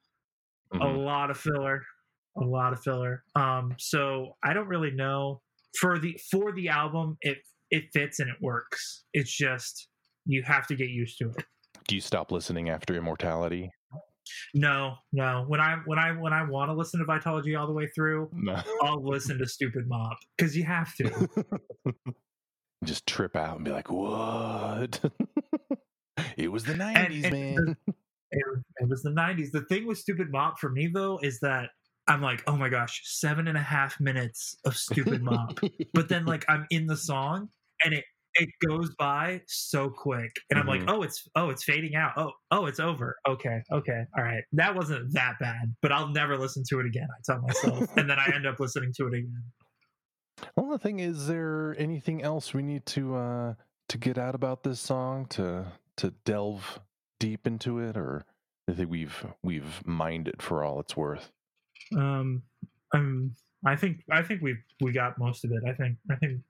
a 0.72 0.76
Mhm. 0.76 1.04
lot 1.04 1.30
of 1.30 1.38
filler 1.38 1.82
a 2.36 2.44
lot 2.44 2.72
of 2.72 2.82
filler 2.82 3.22
um 3.36 3.74
so 3.78 4.36
i 4.42 4.52
don't 4.52 4.66
really 4.66 4.90
know 4.90 5.40
for 5.78 5.98
the 6.00 6.18
for 6.32 6.50
the 6.52 6.68
album 6.68 7.16
it 7.20 7.38
it 7.70 7.84
fits 7.92 8.18
and 8.18 8.28
it 8.28 8.36
works 8.40 9.04
it's 9.12 9.30
just 9.30 9.88
you 10.26 10.42
have 10.42 10.66
to 10.66 10.74
get 10.74 10.88
used 10.88 11.16
to 11.18 11.30
it 11.30 11.44
do 11.86 11.94
you 11.94 12.00
stop 12.00 12.32
listening 12.32 12.70
after 12.70 12.94
immortality 12.96 13.70
no 14.54 14.94
no. 15.12 15.44
When 15.46 15.60
i 15.60 15.76
when 15.86 15.98
i 15.98 16.12
when 16.12 16.32
i 16.32 16.42
want 16.48 16.70
to 16.70 16.74
listen 16.74 17.00
to 17.00 17.06
vitalogy 17.06 17.58
all 17.58 17.66
the 17.66 17.72
way 17.72 17.86
through 17.88 18.30
no. 18.32 18.60
I'll 18.82 19.02
listen 19.02 19.38
to 19.38 19.46
stupid 19.46 19.86
mop 19.86 20.18
because 20.36 20.56
you 20.56 20.64
have 20.64 20.94
to. 20.96 21.28
Just 22.84 23.06
trip 23.06 23.34
out 23.34 23.56
and 23.56 23.64
be 23.64 23.70
like 23.70 23.90
what? 23.90 25.00
It 26.36 26.50
was 26.50 26.64
the 26.64 26.74
90s 26.74 27.24
and 27.24 27.32
man. 27.32 27.76
it, 28.30 28.42
it 28.78 28.88
was 28.88 29.02
the 29.02 29.10
90s 29.10 29.50
the 29.52 29.62
thing 29.62 29.86
with 29.86 29.98
stupid 29.98 30.30
mop 30.30 30.58
for 30.58 30.68
me 30.70 30.88
though 30.92 31.18
is 31.22 31.38
that 31.40 31.70
i'm 32.08 32.22
like 32.22 32.42
oh 32.46 32.56
my 32.56 32.68
gosh 32.68 33.00
seven 33.04 33.46
and 33.48 33.56
a 33.56 33.62
half 33.62 34.00
minutes 34.00 34.56
of 34.64 34.76
stupid 34.76 35.22
mop. 35.22 35.58
But 35.92 36.08
then 36.08 36.24
like 36.24 36.44
i'm 36.48 36.66
in 36.70 36.86
the 36.86 36.96
song 36.96 37.48
and 37.84 37.94
it 37.94 38.04
it 38.36 38.48
goes 38.66 38.94
by 38.98 39.40
so 39.46 39.88
quick 39.90 40.30
and 40.50 40.58
i'm 40.58 40.66
like 40.66 40.80
Mhm. 40.82 40.90
oh 40.90 41.02
it's 41.02 41.28
oh 41.36 41.50
it's 41.50 41.64
fading 41.64 41.94
out. 41.94 42.12
Oh 42.16 42.32
oh 42.50 42.66
it's 42.66 42.80
over. 42.80 43.16
Okay 43.28 43.60
okay 43.72 44.02
all 44.16 44.24
right. 44.24 44.42
That 44.52 44.74
wasn't 44.74 45.12
that 45.14 45.34
bad 45.40 45.74
but 45.82 45.92
i'll 45.92 46.08
never 46.08 46.36
listen 46.36 46.62
to 46.70 46.80
it 46.80 46.86
again 46.86 47.08
i 47.10 47.20
tell 47.32 47.40
myself 47.42 47.88
and 47.96 48.08
then 48.10 48.18
i 48.18 48.30
end 48.34 48.46
up 48.46 48.58
listening 48.60 48.92
to 48.96 49.06
it 49.06 49.14
again. 49.14 49.42
Well 50.56 50.68
the 50.70 50.78
thing 50.78 50.98
is 51.00 51.26
there 51.28 51.74
anything 51.78 52.22
else 52.22 52.52
we 52.52 52.62
need 52.62 52.86
to 52.86 53.14
uh 53.14 53.54
to 53.88 53.98
get 53.98 54.18
out 54.18 54.34
about 54.34 54.62
this 54.64 54.80
song 54.80 55.26
to 55.30 55.66
to 55.98 56.10
delve 56.24 56.80
deep 57.20 57.46
into 57.46 57.78
it 57.78 57.96
or 57.96 58.24
i 58.68 58.72
think 58.72 58.90
we've 58.90 59.24
we've 59.42 59.86
mined 59.86 60.26
it 60.28 60.42
for 60.42 60.64
all 60.64 60.80
it's 60.80 60.96
worth? 60.96 61.30
Um 61.96 62.42
um 62.92 63.34
i 63.64 63.76
think 63.76 64.02
i 64.10 64.22
think 64.22 64.42
we 64.42 64.56
we 64.80 64.90
got 64.92 65.18
most 65.18 65.44
of 65.44 65.52
it. 65.52 65.62
I 65.68 65.72
think 65.74 65.96
i 66.10 66.16
think 66.16 66.40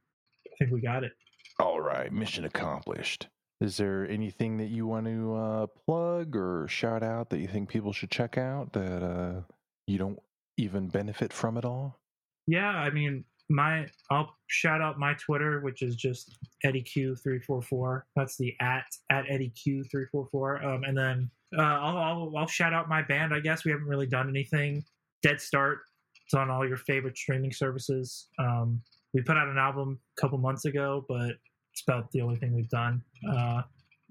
i 0.47 0.51
think 0.59 0.71
we 0.73 0.81
got 0.81 1.05
it 1.05 1.13
All 1.59 1.81
right, 1.81 2.13
mission 2.13 2.45
accomplished. 2.45 3.29
Is 3.61 3.77
there 3.77 4.07
anything 4.09 4.57
that 4.59 4.69
you 4.69 4.87
want 4.87 5.07
to 5.07 5.35
uh, 5.35 5.67
plug 5.87 6.35
or 6.35 6.67
shout 6.69 7.03
out 7.03 7.31
that 7.31 7.39
you 7.39 7.47
think 7.47 7.69
people 7.69 7.93
should 7.93 8.11
check 8.11 8.37
out 8.37 8.73
that 8.73 9.03
uh, 9.03 9.41
you 9.87 9.97
don't 9.97 10.19
even 10.59 10.89
benefit 10.89 11.33
from 11.33 11.57
at 11.57 11.65
all? 11.65 12.01
Yeah, 12.47 12.69
I 12.69 12.91
mean, 12.91 13.25
my 13.49 13.87
I'll 14.11 14.35
shout 14.49 14.83
out 14.83 14.99
my 14.99 15.15
Twitter, 15.15 15.61
which 15.61 15.83
is 15.83 15.97
just 15.97 16.37
Eddie 16.65 16.83
Q 16.83 17.15
three 17.15 17.41
four 17.41 17.63
four. 17.63 18.07
That's 18.17 18.37
the 18.37 18.55
at 18.61 18.87
at 19.11 19.25
Eddie 19.31 19.51
Q 19.51 19.85
three 19.85 20.07
four 20.11 20.27
four. 20.33 20.63
Um, 20.65 20.83
and 20.85 20.97
then 20.97 21.31
uh, 21.57 21.63
I'll, 21.63 21.97
I'll 21.97 22.33
I'll 22.37 22.47
shout 22.47 22.73
out 22.75 22.89
my 22.89 23.03
band. 23.03 23.33
I 23.33 23.41
guess 23.41 23.65
we 23.65 23.71
haven't 23.71 23.87
really 23.87 24.07
done 24.07 24.29
anything. 24.29 24.85
Dead 25.23 25.41
Start. 25.41 25.79
It's 26.27 26.35
on 26.35 26.51
all 26.51 26.67
your 26.67 26.79
favorite 26.79 27.17
streaming 27.17 27.53
services. 27.53 28.29
Um, 28.39 28.83
we 29.15 29.23
put 29.23 29.37
out 29.37 29.49
an 29.49 29.59
album 29.59 29.99
a 30.19 30.21
couple 30.21 30.37
months 30.39 30.65
ago, 30.65 31.05
but 31.09 31.31
it's 31.73 31.83
about 31.87 32.11
the 32.11 32.21
only 32.21 32.37
thing 32.37 32.55
we've 32.55 32.69
done. 32.69 33.03
Uh, 33.29 33.63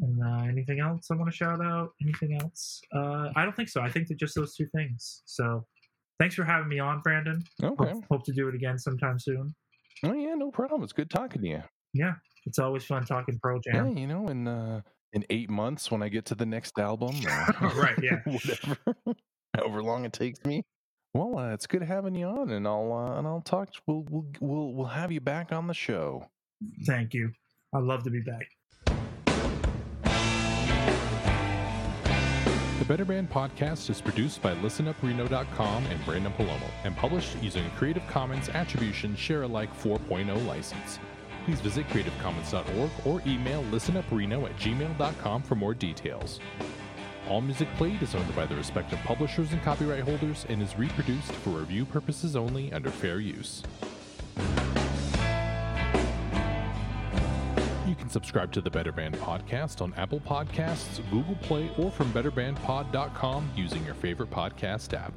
and 0.02 0.20
uh, 0.24 0.50
anything 0.50 0.80
else 0.80 1.08
I 1.12 1.16
want 1.16 1.30
to 1.30 1.36
shout 1.36 1.64
out? 1.64 1.92
Anything 2.02 2.40
else? 2.42 2.82
Uh, 2.96 3.30
I 3.36 3.44
don't 3.44 3.56
think 3.56 3.70
so. 3.70 3.82
I 3.82 3.90
think 3.90 4.08
that 4.08 4.18
just 4.18 4.36
those 4.36 4.56
two 4.56 4.68
things. 4.76 5.22
So, 5.26 5.66
thanks 6.20 6.36
for 6.36 6.44
having 6.44 6.68
me 6.68 6.80
on, 6.80 7.02
Branden. 7.06 7.44
Okay. 7.62 7.92
Hope, 7.92 8.04
hope 8.10 8.26
to 8.26 8.34
do 8.34 8.48
it 8.48 8.56
again 8.56 8.80
sometime 8.80 9.20
soon. 9.20 9.54
Oh 10.04 10.14
yeah, 10.14 10.34
no 10.34 10.52
problem. 10.52 10.84
It's 10.84 10.94
good 10.94 11.10
talking 11.10 11.42
to 11.42 11.48
you. 11.48 11.64
Yeah, 11.94 12.14
it's 12.46 12.60
always 12.60 12.84
fun 12.84 13.06
talking 13.06 13.40
Pearl 13.42 13.60
Yeah, 13.66 13.88
you 13.88 14.08
know, 14.08 14.28
in 14.28 14.48
uh, 14.48 14.82
in 15.14 15.26
eight 15.30 15.50
months 15.50 15.92
when 15.92 16.02
I 16.02 16.10
get 16.10 16.26
to 16.26 16.36
the 16.36 16.46
next 16.46 16.78
album, 16.80 17.16
or 17.62 17.70
Right, 17.76 17.98
yeah. 18.02 18.20
whatever, 18.26 18.78
however 19.56 19.84
long 19.84 20.06
it 20.06 20.14
takes 20.14 20.44
me. 20.44 20.64
Well, 21.14 21.38
uh, 21.38 21.54
it's 21.54 21.68
good 21.68 21.84
having 21.84 22.16
you 22.16 22.26
on, 22.26 22.50
and 22.50 22.68
I'll 22.68 22.92
uh, 22.92 23.20
and 23.20 23.28
I'll 23.28 23.42
talk. 23.42 23.70
We'll 23.86 24.04
we'll 24.10 24.26
we'll 24.40 24.74
we'll 24.74 24.88
have 24.88 25.12
you 25.12 25.22
back 25.22 25.52
on 25.52 25.68
the 25.68 25.74
show. 25.74 26.28
Thank 26.86 27.14
you. 27.14 27.32
I'd 27.74 27.84
love 27.84 28.04
to 28.04 28.10
be 28.10 28.22
back. 28.22 28.48
The 32.80 32.86
Better 32.86 33.06
Band 33.06 33.30
podcast 33.30 33.90
is 33.90 34.02
produced 34.02 34.42
by 34.42 34.56
listenupreno.com 34.56 35.86
and 35.86 36.00
Branden 36.02 36.36
Palomo 36.36 36.70
and 36.84 36.96
published 36.98 37.38
using 37.42 37.66
a 37.66 37.70
Creative 37.72 38.06
Commons 38.08 38.50
Attribution 38.50 39.16
Share 39.16 39.44
Alike 39.44 39.70
4.0 39.82 40.46
license. 40.46 41.00
Please 41.46 41.62
visit 41.62 41.88
creativecommons.org 41.90 42.92
or 43.06 43.22
email 43.26 43.64
listenupreno 43.72 44.50
at 44.50 44.58
gmail.com 44.58 45.44
for 45.44 45.56
more 45.56 45.74
details. 45.74 46.42
All 47.30 47.42
music 47.42 47.70
played 47.76 48.02
is 48.02 48.16
owned 48.16 48.36
by 48.36 48.46
the 48.46 48.56
respective 48.56 49.00
publishers 49.00 49.52
and 49.54 49.62
copyright 49.64 50.04
holders 50.04 50.46
and 50.50 50.62
is 50.62 50.78
reproduced 50.78 51.32
for 51.32 51.52
review 51.52 51.86
purposes 51.86 52.36
only 52.36 52.72
under 52.74 52.90
fair 52.90 53.20
use. 53.20 53.64
You 57.88 57.96
can 57.96 58.10
subscribe 58.10 58.52
to 58.54 58.62
the 58.62 58.70
Better 58.70 58.92
Band 58.92 59.16
podcast 59.16 59.82
on 59.82 59.94
Apple 59.96 60.20
Podcasts, 60.20 61.00
Google 61.12 61.36
Play, 61.36 61.72
or 61.78 61.92
from 61.92 62.12
betterbandpod.com 62.12 63.52
using 63.56 63.86
your 63.86 63.96
favorite 63.96 64.30
podcast 64.30 64.94
app. 64.94 65.14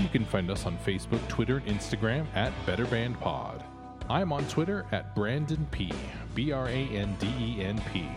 You 0.00 0.08
can 0.08 0.24
find 0.24 0.50
us 0.50 0.66
on 0.66 0.76
Facebook, 0.78 1.26
Twitter, 1.28 1.58
and 1.58 1.78
Instagram 1.78 2.26
at 2.34 2.52
Better 2.66 2.86
Band 2.86 3.18
Pod. 3.20 3.64
I'm 4.08 4.32
on 4.32 4.46
Twitter 4.48 4.84
at 4.92 5.14
Branden 5.14 5.70
P. 5.70 5.92
B 6.34 6.52
R 6.52 6.66
A 6.68 6.70
N 6.70 7.16
D 7.18 7.28
E 7.38 7.62
N 7.62 7.80
P. 7.92 8.08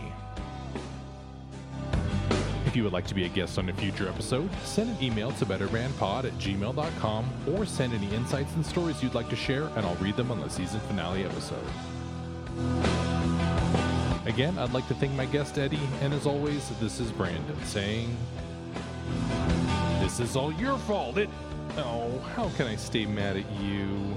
If 2.74 2.78
you 2.78 2.82
would 2.82 2.92
like 2.92 3.06
to 3.06 3.14
be 3.14 3.24
a 3.24 3.28
guest 3.28 3.56
on 3.56 3.68
a 3.68 3.72
future 3.72 4.08
episode, 4.08 4.50
send 4.64 4.90
an 4.90 5.00
email 5.00 5.30
to 5.30 5.46
betterbandpod 5.46 6.24
at 6.24 6.32
gmail.com 6.38 7.32
or 7.52 7.64
send 7.64 7.94
any 7.94 8.12
insights 8.12 8.52
and 8.56 8.66
stories 8.66 9.00
you'd 9.00 9.14
like 9.14 9.28
to 9.28 9.36
share, 9.36 9.68
and 9.76 9.86
I'll 9.86 9.94
read 10.02 10.16
them 10.16 10.32
on 10.32 10.40
the 10.40 10.50
season 10.50 10.80
finale 10.80 11.24
episode. 11.24 11.64
Again, 14.26 14.58
I'd 14.58 14.72
like 14.72 14.88
to 14.88 14.94
thank 14.94 15.12
my 15.12 15.24
guest 15.24 15.56
Eddie, 15.56 15.78
and 16.00 16.12
as 16.12 16.26
always, 16.26 16.68
this 16.80 16.98
is 16.98 17.12
Branden 17.12 17.64
saying, 17.64 18.16
This 20.00 20.18
is 20.18 20.34
all 20.34 20.52
your 20.54 20.76
fault. 20.78 21.16
It. 21.16 21.30
Oh, 21.76 22.18
how 22.34 22.48
can 22.56 22.66
I 22.66 22.74
stay 22.74 23.06
mad 23.06 23.36
at 23.36 23.48
you? 23.52 24.16